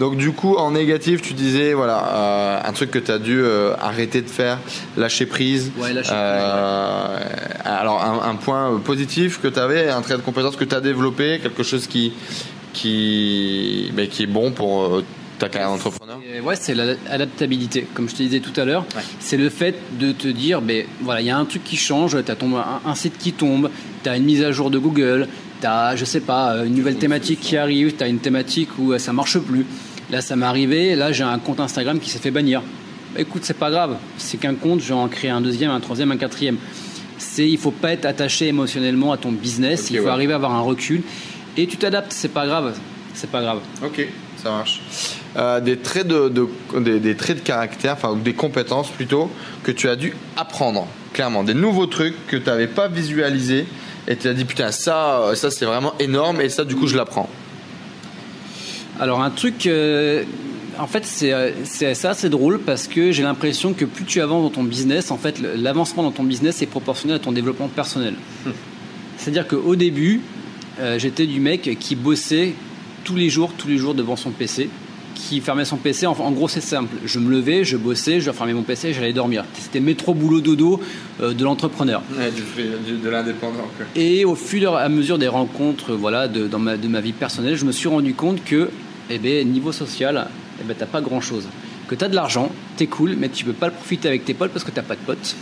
[0.00, 3.40] Donc du coup, en négatif, tu disais voilà euh, un truc que tu as dû
[3.40, 4.58] euh, arrêter de faire,
[4.96, 5.72] lâcher prise.
[5.78, 7.18] Ouais, lâcher euh,
[7.64, 11.40] alors un, point positif que tu avais, un trait de compétence que tu as développé,
[11.42, 12.12] quelque chose qui
[12.72, 15.02] qui mais qui est bon pour
[15.38, 16.18] ta carrière d'entrepreneur?
[16.42, 17.86] Ouais, c'est l'adaptabilité.
[17.94, 18.84] Comme je te disais tout à l'heure,
[19.20, 22.16] c'est le fait de te dire, ben voilà, il y a un truc qui change,
[22.24, 23.70] tu as un, un, site qui tombe,
[24.02, 25.28] tu as une mise à jour de Google,
[25.60, 28.96] tu as, je sais pas, une nouvelle thématique qui arrive, tu as une thématique où
[28.98, 29.66] ça marche plus.
[30.10, 32.62] Là, ça m'est arrivé, là, j'ai un compte Instagram qui s'est fait bannir.
[33.14, 35.80] Bah, écoute, c'est pas grave, c'est qu'un compte, je vais en créer un deuxième, un
[35.80, 36.56] troisième, un quatrième.
[37.18, 40.54] C'est, il faut pas être attaché émotionnellement à ton business, il faut arriver à avoir
[40.54, 41.02] un recul
[41.56, 42.78] et tu t'adaptes, c'est pas grave,
[43.14, 43.58] c'est pas grave.
[43.84, 44.80] Ok, ça marche.
[45.36, 46.32] Euh, des traits de,
[46.78, 49.30] des, traits de caractère, enfin des compétences plutôt
[49.64, 53.66] que tu as dû apprendre, clairement, des nouveaux trucs que tu n'avais pas visualisés
[54.08, 56.96] et tu as dit putain ça ça c'est vraiment énorme et ça du coup je
[56.96, 57.28] l'apprends.
[58.98, 60.24] Alors un truc euh,
[60.78, 64.62] en fait c'est ça c'est drôle parce que j'ai l'impression que plus tu avances dans
[64.62, 68.14] ton business en fait l'avancement dans ton business est proportionnel à ton développement personnel.
[68.44, 68.50] Hmm.
[69.18, 70.22] c'est à dire qu'au début
[70.80, 72.54] euh, j'étais du mec qui bossait
[73.04, 74.70] tous les jours tous les jours devant son PC
[75.18, 76.06] qui fermait son PC.
[76.06, 76.96] En, en gros, c'est simple.
[77.04, 79.44] Je me levais, je bossais, je fermais mon PC, j'allais dormir.
[79.54, 80.80] C'était métro, boulot, dodo
[81.20, 82.02] euh, de l'entrepreneur.
[82.16, 83.66] Ouais, de l'indépendant.
[83.96, 87.12] Et au fur et à mesure des rencontres voilà, de, dans ma, de ma vie
[87.12, 88.70] personnelle, je me suis rendu compte que,
[89.10, 90.28] eh bien, niveau social,
[90.60, 91.48] eh ben, t'as pas grand-chose.
[91.88, 94.34] Que tu as de l'argent, t'es cool, mais tu peux pas le profiter avec tes
[94.34, 95.34] potes parce que t'as pas de potes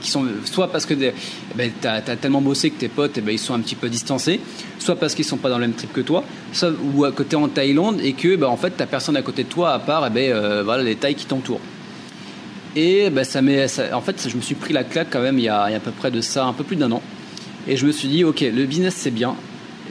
[0.00, 1.12] qui sont soit parce que eh
[1.54, 3.88] ben, tu as, tellement bossé que tes potes eh ben, ils sont un petit peu
[3.88, 4.40] distancés,
[4.78, 6.24] soit parce qu'ils sont pas dans le même trip que toi,
[6.94, 9.48] ou à côté en Thaïlande et que ben, en fait tu personne à côté de
[9.48, 11.60] toi à part eh ben, euh, les tailles qui t'entourent.
[12.76, 15.48] Et ça, ça, en fait, je me suis pris la claque quand même il y,
[15.48, 17.02] a, à peu près de ça, un peu plus d'un an.
[17.66, 19.34] Et je me suis dit, ok, le business c'est bien,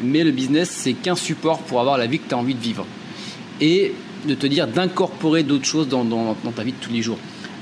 [0.02, 2.62] mais le business c'est qu'un support pour avoir la vie que tu as envie de
[2.62, 2.86] vivre.
[3.60, 3.94] Et
[4.26, 7.18] de te dire d'incorporer d'autres choses dans, dans ta vie de tous les jours.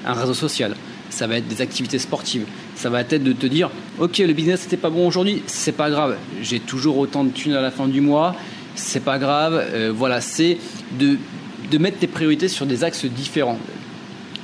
[0.06, 0.76] Un réseau social,
[1.10, 4.64] ça va être des activités sportives, ça va être de te dire ok le business
[4.64, 7.88] n'était pas bon aujourd'hui, c'est pas grave, j'ai toujours autant de thunes à la fin
[7.88, 8.36] du mois
[8.76, 9.54] c'est pas grave.
[9.74, 10.58] Euh, voilà, c'est
[11.00, 11.18] de,
[11.72, 13.58] de mettre tes priorités sur des axes différents.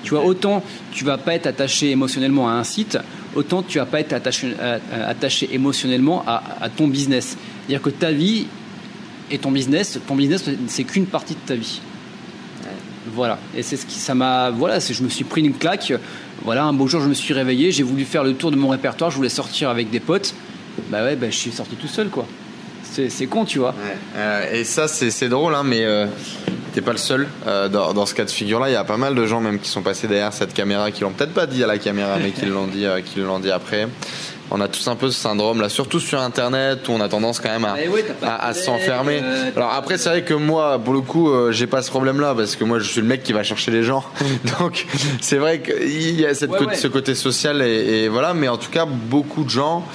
[0.04, 2.98] Tu vois, autant tu vas pas être attaché émotionnellement à un site,
[3.36, 4.56] autant tu vas pas être attaché,
[4.92, 7.38] attaché émotionnellement à, à ton business.
[7.62, 8.48] C'est-à-dire que ta vie
[9.30, 11.82] et ton business, ton business, c'est qu'une partie de ta vie.
[13.14, 13.40] Voilà.
[13.56, 15.94] Et c'est ce qui, ça m'a, voilà, je me suis pris une claque.
[16.44, 18.70] Voilà, un beau jour, je me suis réveillé, j'ai voulu faire le tour de mon
[18.70, 20.34] répertoire, je voulais sortir avec des potes.
[20.90, 22.26] Bah ouais, bah, je suis sorti tout seul, quoi.
[22.84, 23.74] C'est con, tu vois.
[24.18, 26.08] Euh, et ça, c'est drôle, hein, mais euh,
[26.74, 28.70] t'es pas le seul euh, dans, ce cas de figure-là.
[28.70, 31.02] Il y a pas mal de gens même qui sont passés derrière cette caméra, qui
[31.02, 33.88] l'ont peut-être pas dit à la caméra, mais qui l'ont dit, qui l'ont dit après
[34.52, 37.40] on a tous un peu ce syndrome là, surtout sur Internet où on a tendance
[37.40, 39.22] quand même à, à, s'enfermer.
[39.24, 42.36] Euh, Alors après, c'est vrai que moi, pour le coup, euh, j'ai pas ce problème-là
[42.36, 44.04] parce que moi, je suis le mec qui va chercher les gens.
[44.60, 44.86] Donc,
[45.22, 48.34] c'est vrai qu'il y a cette ce côté social et, voilà.
[48.34, 49.86] Mais en tout cas, beaucoup de gens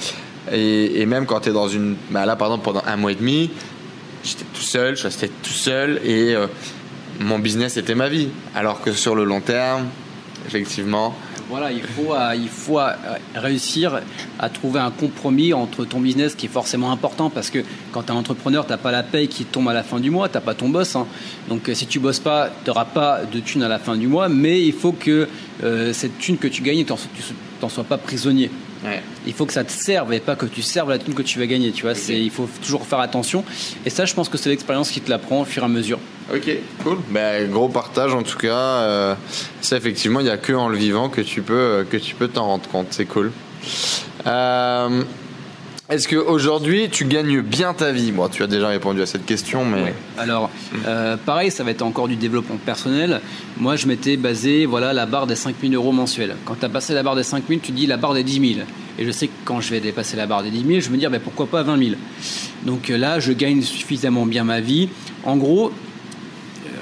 [0.51, 3.15] et, même quand tu es dans une, bah là par exemple pendant un mois et
[3.15, 3.51] demi,
[4.23, 6.47] j'étais tout seul, je restais tout seul et euh,
[7.19, 8.29] mon business était ma vie.
[8.55, 9.87] Alors que sur le long terme,
[10.47, 11.15] effectivement
[11.49, 12.35] voilà, il faut, euh,
[12.79, 14.01] euh, réussir
[14.39, 17.59] à trouver un compromis entre ton business qui est forcément important parce que
[17.91, 20.09] quand tu es entrepreneur, tu n'as pas la paye qui tombe à la fin du
[20.09, 20.95] mois, tu pas ton boss.
[20.95, 21.07] Hein.
[21.49, 24.07] Donc euh, si tu bosses pas, tu n'auras pas de thune à la fin du
[24.07, 25.27] mois, mais il faut que
[25.91, 26.93] cette thune que tu gagnes, tu
[27.61, 28.51] n'en sois pas prisonnier.
[29.27, 31.37] Il faut que ça te serve et pas que tu serves la thune que tu
[31.37, 31.71] vas gagner.
[31.71, 33.43] Tu vois, il faut toujours faire attention.
[33.85, 35.99] Et ça, je pense que c'est l'expérience qui te l'apprend au fur et à mesure.
[36.33, 36.49] Ok,
[36.83, 36.97] cool.
[37.09, 38.55] Ben, gros partage en tout cas.
[38.55, 39.15] Euh,
[39.61, 42.15] ça, effectivement, il n'y a que en le vivant que tu peux euh, que tu
[42.15, 42.87] peux t'en rendre compte.
[42.91, 43.31] C'est cool.
[44.25, 45.03] Euh,
[45.89, 48.11] est-ce qu'aujourd'hui, tu gagnes bien ta vie?
[48.11, 49.93] Bon, tu as déjà répondu à cette question, mais...
[50.17, 50.49] Alors,
[51.25, 53.21] pareil, ça va être encore du développement personnel.
[53.57, 56.35] Moi, je m'étais basé, voilà, la barre des 5000 euros mensuels.
[56.45, 58.65] Quand tu as passé la barre des 5000, tu dis la barre des 10 000.
[58.99, 60.97] Et je sais que quand je vais dépasser la barre des 10 000, je me
[60.97, 61.91] dire, ben, pourquoi pas 20 000
[62.65, 64.89] Donc là, je gagne suffisamment bien ma vie.
[65.23, 65.71] En gros,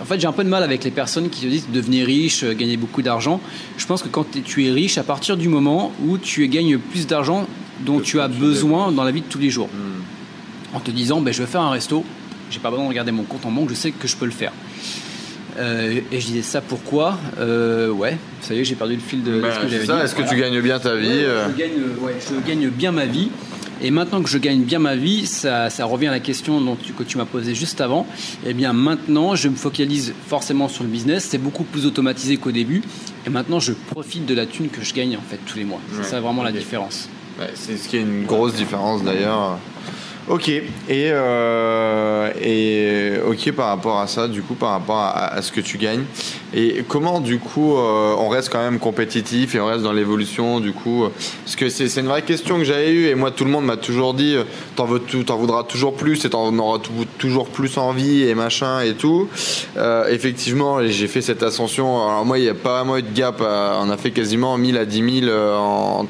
[0.05, 2.43] en fait, j'ai un peu de mal avec les personnes qui te disent devenir riche,
[2.43, 3.41] euh, gagner beaucoup d'argent.
[3.75, 7.07] Je pense que quand tu es riche, à partir du moment où tu gagnes plus
[7.07, 7.47] d'argent
[7.79, 10.75] dont tu as besoin dans la vie de tous les jours, hmm.
[10.75, 12.05] en te disant ben, je vais faire un resto,
[12.51, 14.31] j'ai pas besoin de regarder mon compte en banque, je sais que je peux le
[14.31, 14.51] faire.
[15.57, 17.17] Euh, et je disais ça pourquoi?
[17.39, 20.03] Euh, Ouais, ça y est, j'ai perdu le fil de, ben, ce que j'avais dit.
[20.03, 21.71] Est-ce que tu gagnes bien ta vie je, gagne,
[22.29, 23.29] je gagne bien ma vie.
[23.81, 27.03] Et maintenant que je gagne bien ma vie, ça, revient à la question dont que
[27.03, 28.07] tu m'as posée juste avant.
[28.45, 31.27] Eh bien maintenant, je me focalise forcément sur le business.
[31.29, 32.81] C'est beaucoup plus automatisé qu'au début.
[33.25, 35.79] Et maintenant, je profite de la thune que je gagne en fait tous les mois.
[35.95, 37.09] C'est ça vraiment la différence.
[37.53, 39.59] c'est ce qui est une grosse différence d'ailleurs.
[40.27, 40.49] Ok.
[40.49, 45.61] Et, euh, et ok par rapport à ça, du coup, par rapport à, ce que
[45.61, 46.05] tu gagnes.
[46.53, 50.59] Et comment, du coup, euh, on reste quand même compétitif et on reste dans l'évolution,
[50.59, 51.05] du coup
[51.43, 53.77] Parce que c'est une vraie question que j'avais eue et moi, tout le monde m'a
[53.77, 56.79] toujours dit veux t'en voudras toujours plus et t'en auras
[57.17, 59.29] toujours plus envie et machin et tout.
[59.77, 62.01] Euh, effectivement, j'ai fait cette ascension.
[62.07, 63.41] Alors, moi, il n'y a pas vraiment eu de gap.
[63.41, 66.07] On a fait quasiment 1000 à 10 000 en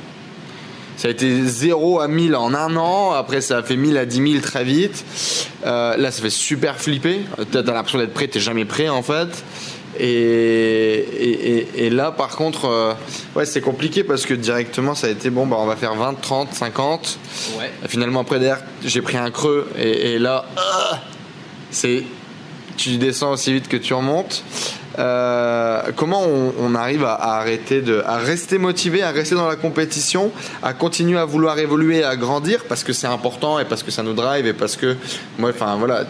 [0.98, 3.12] ça a été 0 à 1000 en un an.
[3.12, 5.06] Après, ça a fait 1000 à 10 000 très vite.
[5.66, 7.22] Euh, là, ça fait super flipper.
[7.52, 9.44] T'as l'impression d'être prêt, t'es jamais prêt en fait.
[9.98, 12.94] Et, et, là, par contre, euh,
[13.36, 16.20] ouais, c'est compliqué parce que directement, ça a été bon, bah, on va faire 20,
[16.22, 17.18] 30, 50.
[17.58, 17.72] Ouais.
[17.88, 19.70] Finalement, après, derrière, j'ai pris un creux.
[19.78, 21.00] Et, là, ah,
[21.72, 22.04] c'est
[22.78, 24.44] tu descends aussi vite que tu en montes.
[24.98, 30.32] Euh, comment on, arrive à, arrêter de, à rester motivé, à rester dans la compétition,
[30.64, 34.04] à continuer à vouloir évoluer, à grandir parce que c'est important et parce que ça
[34.04, 34.96] nous drive et parce que
[35.38, 36.06] moi, enfin voilà,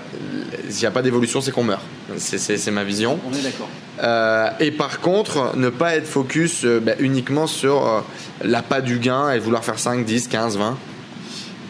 [0.69, 1.81] s'il n'y a pas d'évolution, c'est qu'on meurt.
[2.17, 3.19] C'est ma vision.
[3.27, 3.69] On est d'accord.
[4.03, 8.03] Euh, et par contre, ne pas être focus euh, bah, uniquement sur
[8.43, 10.77] l'appât du gain et vouloir faire 5, 10, 15, 20.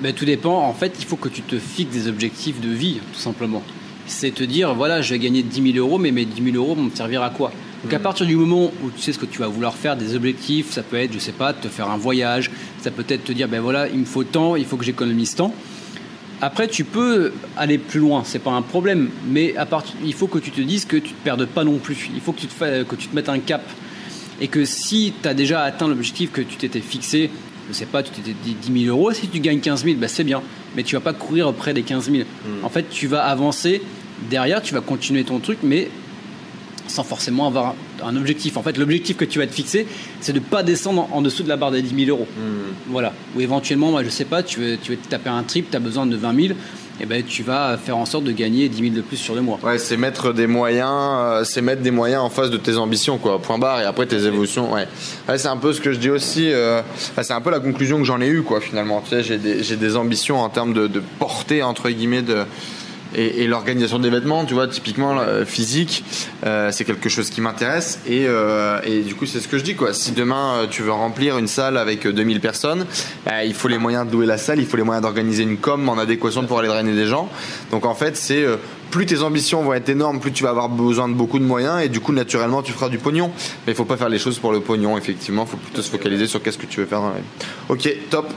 [0.02, 0.58] Ben, tout dépend.
[0.58, 3.64] En fait, il faut que tu te fixes des objectifs de vie, tout simplement
[4.08, 6.76] c'est te dire voilà, je vais gagner 10 000 euros, mais mes 10 000 euros
[6.76, 7.52] vont me servir à quoi
[7.84, 8.02] Donc à mm.
[8.02, 10.84] partir du moment où tu sais ce que tu vas vouloir faire, des objectifs, ça
[10.84, 13.62] peut être, je sais pas, te faire un voyage, ça peut être te dire ben
[13.62, 15.54] voilà, il me faut tant, il faut que j'économise tant.
[16.42, 20.28] Après, tu peux aller plus loin, c'est pas un problème, mais à part, il faut
[20.28, 22.10] que tu te dises que tu te perdes pas non plus.
[22.14, 23.64] Il faut que tu te, que tu te mettes un cap.
[24.42, 27.30] Et que si tu as déjà atteint l'objectif que tu t'étais fixé,
[27.68, 30.08] je sais pas, tu t'étais dit 10 000 euros, si tu gagnes 15 000, ben
[30.08, 30.42] c'est bien.
[30.76, 32.24] Mais tu vas pas courir auprès des 15 000.
[32.24, 32.66] Mm.
[32.66, 33.82] En fait, tu vas avancer
[34.30, 35.90] derrière, tu vas continuer ton truc, mais
[36.88, 38.58] sans forcément avoir un objectif.
[38.58, 39.88] En fait, l'objectif que tu vas te fixer,
[40.22, 42.28] c'est de ne pas descendre en, dessous de la barre des 10 000 euros.
[42.38, 42.74] Hmm.
[42.88, 43.14] Voilà.
[43.36, 45.78] Ou éventuellement, moi, je sais pas, tu veux, tu veux te taper un trip, tu
[45.78, 46.58] as besoin de 20 000.
[47.02, 49.42] Et ben, tu vas faire en sorte de gagner 10 000 de plus sur le
[49.42, 49.60] mois.
[49.64, 53.18] Ouais, c'est mettre des moyens, euh, c'est mettre des moyens en face de tes ambitions,
[53.18, 53.42] quoi.
[53.42, 53.82] Point barre.
[53.82, 54.72] Et après tes évolutions.
[54.74, 54.88] Ouais.
[55.38, 56.52] c'est un peu ce que je dis aussi.
[56.52, 56.82] Euh,
[57.22, 58.62] c'est un peu la conclusion que j'en ai eue, quoi.
[58.62, 62.46] Finalement, tu sais, j'ai des, des, ambitions en termes de, de portée entre guillemets de
[63.16, 66.04] et, l'organisation des vêtements, tu vois, typiquement physique,
[66.44, 68.28] c'est quelque chose qui m'intéresse et,
[68.84, 69.94] et, du coup c'est ce que je dis quoi.
[69.94, 72.86] Si demain tu veux remplir une salle avec 2000 personnes,
[73.26, 75.58] bah, il faut les moyens de louer la salle, il faut les moyens d'organiser une
[75.58, 77.30] com en adéquation pour aller drainer des gens.
[77.72, 78.46] Donc en fait c'est
[78.92, 81.82] plus tes ambitions vont être énormes, plus tu vas avoir besoin de beaucoup de moyens
[81.84, 83.32] et du coup naturellement tu feras du pognon.
[83.66, 85.90] Mais il faut pas faire les choses pour le pognon, effectivement, il faut plutôt se
[85.90, 87.26] focaliser sur qu'est-ce que tu veux faire dans la vie.
[87.70, 88.28] Ok, top.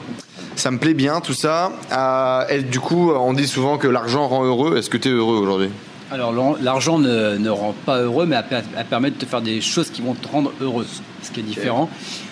[0.59, 1.71] Ça me plaît bien tout ça.
[1.93, 4.77] Euh, du coup, on dit souvent que l'argent rend heureux.
[4.77, 5.69] Est-ce que tu es heureux aujourd'hui?
[6.11, 10.03] Alors l'argent ne, rend pas heureux, mais elle, permet de te faire des choses qui
[10.03, 11.89] vont te rendre heureuse, ce qui est différent.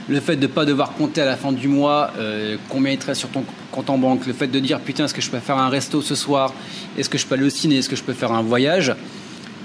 [0.08, 2.98] Le fait de ne pas devoir compter à la fin du mois euh, combien il
[2.98, 5.30] te reste sur ton compte en banque, le fait de dire putain est-ce que je
[5.30, 6.52] peux faire un resto ce soir,
[6.98, 8.92] est-ce que je peux aller au ciné, est-ce que je peux faire un voyage,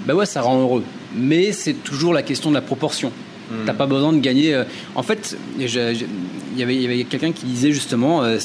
[0.06, 0.84] ben ouais ça rend heureux.
[1.16, 3.12] Mais c'est toujours la question de la proportion.
[3.52, 3.66] Hmm.
[3.66, 4.54] T'as pas besoin de gagner.
[4.54, 5.66] Euh, en fait, il
[6.56, 8.38] y avait, quelqu'un qui disait justement, euh,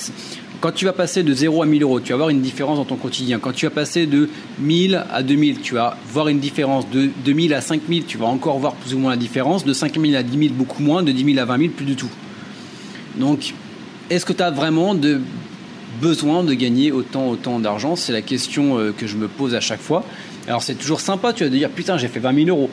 [0.59, 2.85] quand tu vas passer de 0 à 1000 euros, tu vas voir une différence dans
[2.85, 3.39] ton quotidien.
[3.39, 6.89] Quand tu vas passer de 1000 à 2000, tu vas voir une différence.
[6.89, 9.65] De 2000 à 5000, tu vas encore voir plus ou moins la différence.
[9.65, 11.03] De 5000 à 10 000, beaucoup moins.
[11.03, 12.09] De 10 000 à 20 000, plus du tout.
[13.17, 13.53] Donc,
[14.09, 15.21] est-ce que tu as vraiment de
[16.01, 17.95] besoin de gagner autant, autant d'argent?
[17.95, 20.03] C'est la question euh, que je me pose à chaque fois.
[20.47, 22.69] Alors, c'est toujours sympa, tu vas te dire, putain, j'ai fait 20 000 euros.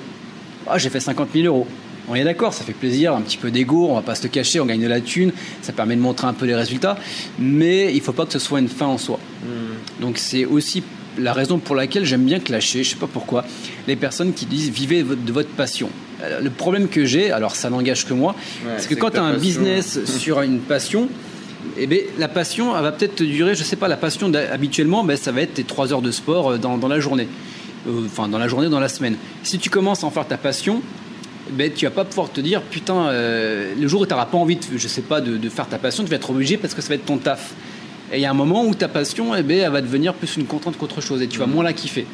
[0.67, 1.67] Ah, j'ai fait 50 000 euros.
[2.09, 4.61] On est d'accord, ça fait plaisir, un petit peu d'ego, on va pas se cacher,
[4.61, 6.99] on gagne de la thune, ça permet de montrer un peu les résultats,
[7.39, 9.19] mais il faut pas que ce soit une fin en soi.
[9.43, 10.03] Hmm.
[10.03, 10.83] Donc c'est aussi
[11.19, 13.45] la raison pour laquelle j'aime bien clasher, je sais pas pourquoi,
[13.87, 15.89] les personnes qui disent vivez de votre passion.
[16.23, 18.35] Euh, le problème que j'ai, alors ça n'engage que moi,
[18.79, 21.09] c'est que quand tu as un business sur une passion,
[21.79, 25.17] eh bien, la passion, elle va peut-être durer, je sais pas, la passion habituellement, ben,
[25.17, 27.29] ça va être tes 3 heures de sport euh, dans, dans la journée.
[27.87, 29.17] Euh, enfin, dans la journée, dans la semaine.
[29.43, 30.83] Si tu commences à en faire ta passion,
[31.51, 34.39] ben, tu vas pas pouvoir te dire putain euh, le jour où tu n'auras pas
[34.39, 36.83] envie de, je sais pas de, faire ta passion tu vas être obligé parce que
[36.83, 37.55] ça va être ton taf.
[38.13, 40.37] Et il y a un moment où ta passion eh ben, elle va devenir plus
[40.37, 41.55] une contrainte qu'autre chose et tu vas mhm.
[41.55, 42.07] moins la kiffer.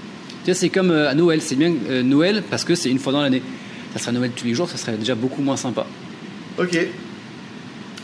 [0.44, 3.12] Tu c'est comme euh, à Noël c'est bien euh, Noël parce que c'est une fois
[3.12, 3.42] dans l'année.
[3.92, 5.86] Ça serait Noël tous les jours ça serait déjà beaucoup moins sympa.
[6.58, 6.76] Ok.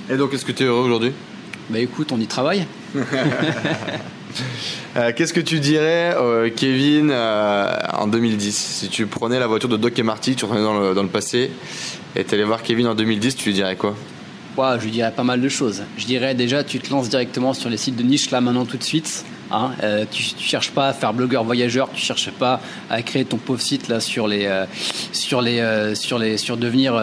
[0.09, 1.13] Et donc est-ce que tu es heureux aujourd'hui?
[1.71, 2.67] Bah écoute on y travaille
[4.97, 9.69] Euh, qu'est-ce que tu dirais, euh, Kevin, euh, en 2010 Si tu prenais la voiture
[9.69, 11.51] de Doc et Marty, tu retournais dans le, dans le passé,
[12.15, 13.95] et tu allais voir Kevin en 2010, tu lui dirais quoi?
[14.59, 15.83] Je lui dirais pas mal de choses.
[15.99, 18.79] Je dirais déjà, tu te lances directement sur les sites de niche là maintenant tout
[18.79, 19.27] de suite.
[19.51, 19.73] Hein.
[20.11, 23.61] tu, ne cherches pas à faire blogueur voyageur, tu cherches pas à créer ton pauvre
[23.61, 24.51] site là sur les
[25.13, 26.95] sur les sur les sur devenir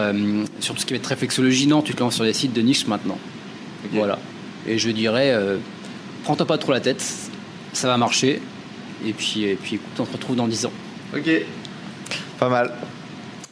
[0.58, 1.68] sur tout ce qui va être réflexologie.
[1.68, 3.18] Non, tu te lances sur les sites de niche maintenant.
[3.92, 4.18] Voilà.
[4.66, 5.32] Et je dirais,
[6.24, 7.23] prends-toi pas trop la tête
[7.74, 8.40] ça va marcher.
[9.04, 10.72] Et puis, et puis écoute, on se retrouve dans 10 ans.
[11.14, 11.30] Ok,
[12.38, 12.72] pas mal.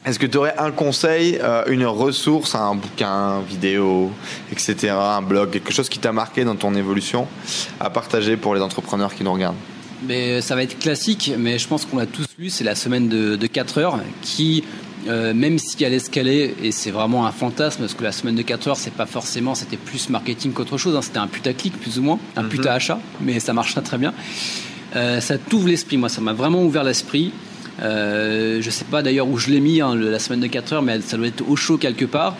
[0.04, 4.10] Est-ce que tu aurais un conseil, euh, une ressource, un bouquin, vidéo,
[4.50, 7.28] etc., un blog, quelque chose qui t'a marqué dans ton évolution
[7.78, 9.56] à partager pour les entrepreneurs qui nous regardent?
[10.04, 13.08] Mais ça va être classique, mais je pense qu'on l'a tous lu, c'est la semaine
[13.08, 14.64] de, de 4 heures qui
[15.08, 18.42] euh, même si elle escalait, et c'est vraiment un fantasme, parce que la semaine de
[18.42, 21.02] 4 heures, c'est pas forcément, c'était plus marketing qu'autre chose, hein.
[21.02, 24.14] c'était un putaclic plus ou moins, un mm achat, mais ça marche très bien.
[24.94, 27.32] Euh, ça t'ouvre l'esprit, moi, ça m'a vraiment ouvert l'esprit.
[27.80, 30.82] Euh, je sais pas d'ailleurs où je l'ai mis hein, la semaine de 4 heures,
[30.82, 32.36] mais ça doit être au chaud quelque part.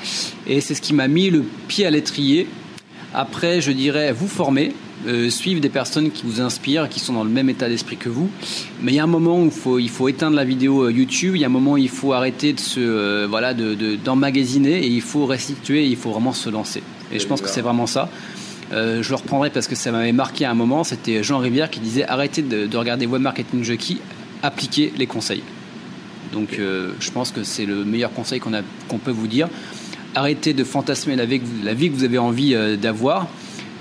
[0.47, 2.49] Et c'est ce qui m'a mis le pied à l'étrier.
[3.15, 4.73] Après, je dirais vous former,
[5.07, 8.09] euh, suivre des personnes qui vous inspirent, qui sont dans le même état d'esprit que
[8.09, 8.31] vous.
[8.81, 10.93] Mais il y a un moment où il faut, il faut éteindre la vidéo euh,
[10.93, 14.81] YouTube, il y a un moment où il faut arrêter de se, euh, voilà, d'emmagasiner
[14.81, 16.85] de, et il faut restituer, il faut vraiment se lancer.
[17.11, 18.09] Et je pense que c'est vraiment ça.
[18.71, 20.85] je le reprendrai parce que ça m'avait marqué à un moment.
[20.85, 23.97] C'était Jean Rivière qui disait arrêtez de, regarder Web Marketing Jockey,
[24.43, 25.43] appliquez les conseils.
[26.33, 28.53] Donc je pense que c'est le meilleur conseil qu'on
[28.89, 29.49] qu'on peut vous dire.
[30.15, 33.27] Arrêtez de fantasmer la vie que vous avez envie d'avoir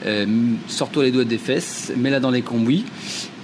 [0.05, 0.25] euh,
[0.67, 2.85] sors-toi les doigts des fesses, mets-la dans les combouis,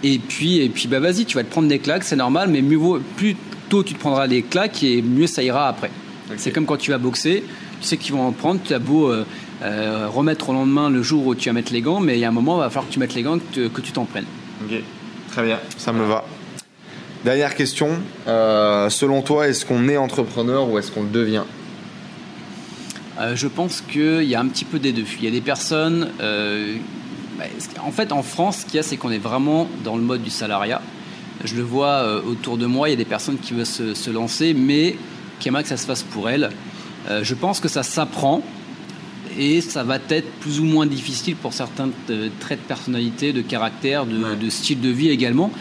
[0.04, 2.62] et puis, et puis bah vas-y, tu vas te prendre des claques, c'est normal, mais
[2.62, 3.36] mieux vaut, plus
[3.70, 5.92] tôt tu te prendras des claques et mieux ça ira après.
[6.38, 7.44] C'est comme quand tu vas boxer,
[7.80, 9.26] tu sais qu'ils vont en prendre, tu as beau euh,
[9.64, 12.26] euh, remettre au lendemain le jour où tu vas mettre les gants, mais il y
[12.26, 14.06] a un moment, il va falloir que tu mettes les gants, que, que tu t'en
[14.06, 14.26] prennes.
[14.66, 14.78] Ok,
[15.32, 16.26] très bien, ça me va.
[17.24, 17.90] Dernière question,
[18.26, 21.44] selon toi, est-ce qu'on est entrepreneur ou est-ce qu'on le devient?
[23.20, 25.06] Euh, je pense qu'il y a un petit peu des deux.
[25.20, 26.10] Il y a des personnes.
[26.22, 26.76] Euh,
[27.38, 27.46] bah,
[27.84, 30.24] en fait, en France, ce qu'il y a, c'est qu'on est vraiment dans le mode
[30.24, 30.82] du salariat.
[31.44, 34.10] Je le vois euh, autour de moi, il y a des personnes qui veulent se,
[34.10, 34.96] lancer, mais
[35.40, 36.50] qui aimeraient que ça se fasse pour elles.
[37.22, 38.42] je pense que ça s'apprend
[39.38, 41.90] et ça va être plus ou moins difficile pour certains
[42.40, 45.52] traits de personnalité, de caractère, de, de style de vie également.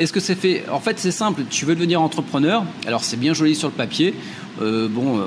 [0.00, 0.64] Est-ce que c'est fait?
[0.70, 1.42] En fait, c'est simple.
[1.48, 2.64] Tu veux devenir entrepreneur?
[2.84, 4.12] Alors, c'est bien joli sur le papier.
[4.58, 5.24] bon,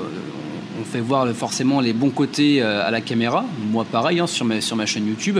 [0.80, 3.44] on fait voir forcément les bons côtés euh, à la caméra.
[3.70, 5.38] Moi, pareil, hein, sur, ma, sur ma chaîne YouTube.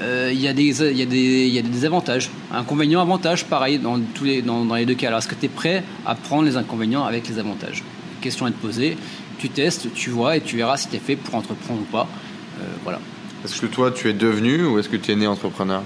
[0.00, 2.30] euh, il y, a des, y, a des, y a des avantages.
[2.52, 5.08] Inconvénients, avantages, pareil dans, tous les, dans, dans les deux cas.
[5.08, 7.82] Alors, est-ce que tu es prêt à prendre les inconvénients avec les avantages?
[8.20, 8.96] Question à te poser.
[9.38, 12.08] Tu testes, tu vois et tu verras si tu es fait pour entreprendre ou pas.
[12.60, 13.00] Euh, voilà.
[13.44, 15.82] Est-ce que toi, tu es devenu ou est-ce que tu es né entrepreneur?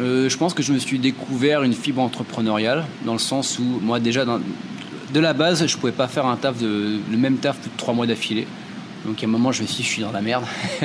[0.00, 3.78] Euh, Je pense que je me suis découvert une fibre entrepreneuriale dans le sens où,
[3.80, 4.40] moi, déjà, dans,
[5.14, 7.76] de la base, je pouvais pas faire un taf de, le même taf plus de
[7.76, 8.46] trois mois d'affilée.
[9.06, 10.44] Donc, à un moment, je me suis dit, je suis dans la merde.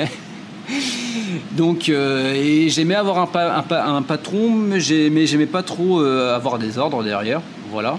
[1.52, 7.40] Donc, euh, j'aimais avoir un, patron, mais j'aimais pas trop euh, avoir des ordres derrière.
[7.72, 7.98] Voilà.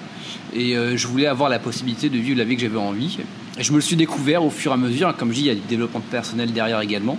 [0.53, 3.17] Et euh, je voulais avoir la possibilité de vivre la vie que j'avais envie.
[3.57, 5.13] Et je me le suis découvert au fur et à mesure.
[5.17, 7.17] Comme je dis, il y a du développement personnel derrière également.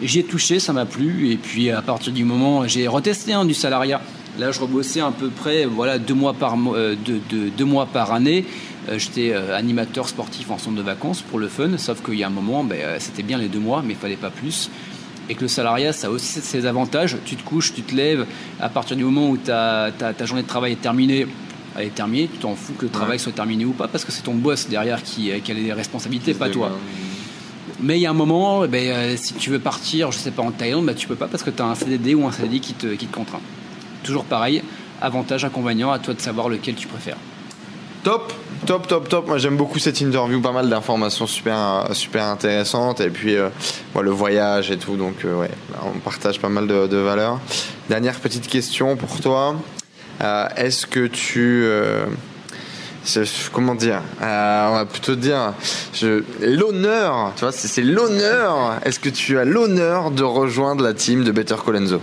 [0.00, 1.30] J'y ai touché, ça m'a plu.
[1.32, 4.00] Et puis, à partir du moment, j'ai retesté hein, du salariat.
[4.38, 8.12] Là, je rebossais à peu près voilà, deux, mois par, deux, deux, deux mois par
[8.12, 8.44] année.
[8.96, 12.30] J'étais animateur sportif en centre de vacances pour le fun, sauf qu'il y a un
[12.30, 14.70] moment, ben, c'était bien les deux mois, mais il fallait pas plus
[15.28, 17.16] et que le salariat, ça a aussi ses avantages.
[17.24, 18.26] Tu te couches, tu te lèves,
[18.60, 21.26] à partir du moment où ta, ta, journée de travail est terminée,
[21.76, 24.12] elle est terminée, tu t'en fous que le travail soit terminé ou pas, parce que
[24.12, 26.72] c'est ton boss derrière qui, qui a les responsabilités, pas toi.
[27.80, 30.42] Mais il y a un moment, ben, euh, si tu veux partir, je sais pas,
[30.42, 32.74] en Thaïlande, bah, tu peux pas parce que tu as un CDD ou un qui
[32.74, 33.40] te, qui te contraint.
[34.04, 34.62] Toujours pareil,
[35.00, 37.16] avantage, inconvénient, à toi de savoir lequel tu préfères.
[38.04, 38.34] Top,
[38.66, 39.28] top, top, top.
[39.28, 43.48] Moi j'aime beaucoup cette interview, pas mal d'informations super, super intéressantes et puis euh,
[43.98, 44.96] le voyage et tout.
[44.96, 45.50] Donc euh, ouais,
[45.82, 47.40] on partage pas mal de, valeurs.
[47.88, 49.56] Dernière petite question pour toi.
[50.20, 51.66] Euh, est-ce que tu
[53.52, 55.54] comment dire On va plutôt dire
[56.42, 57.32] l'honneur.
[57.36, 58.80] Tu vois, c'est l'honneur.
[58.84, 62.02] Est-ce que tu as l'honneur de rejoindre la team de Better Colenso?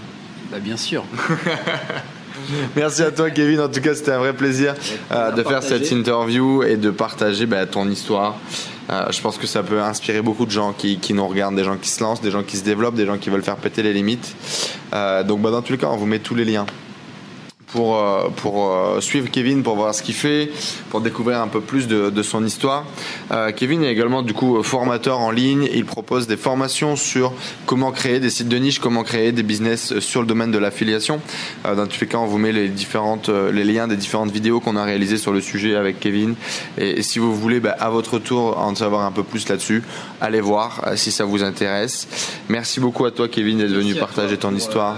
[0.51, 1.05] Bah, bien sûr.
[2.75, 3.61] Merci à toi, Kevin.
[3.61, 4.75] En tout cas, c'était un vrai plaisir
[5.11, 8.37] euh, de faire cette interview et de partager bah, ton histoire.
[8.89, 11.77] Euh, je pense que ça peut inspirer beaucoup de gens qui, nous regardent, des gens
[11.77, 13.93] qui se lancent, des gens qui se développent, des gens qui veulent faire péter les
[13.93, 14.35] limites.
[14.93, 16.65] Euh, donc, bah, dans tous les cas, on vous met tous les liens
[17.71, 20.51] pour, euh, pour euh, suivre Kevin, pour voir ce qu'il fait,
[20.89, 22.85] pour découvrir un peu plus de, de son histoire.
[23.31, 25.67] Euh, Kevin est également du coup formateur en ligne.
[25.73, 27.33] Il propose des formations sur
[27.65, 31.21] comment créer des sites de niche, comment créer des business sur le domaine de l'affiliation.
[31.63, 34.75] dans tous les cas, on vous met les différentes les liens des différentes vidéos qu'on
[34.75, 36.35] a réalisées sur le sujet avec Kevin.
[36.77, 39.83] Et, si vous voulez, bah, à votre tour, en savoir un peu plus là-dessus,
[40.19, 42.07] allez voir si ça vous intéresse.
[42.49, 44.97] Merci beaucoup à toi, Kevin, d'être venu partager ton histoire.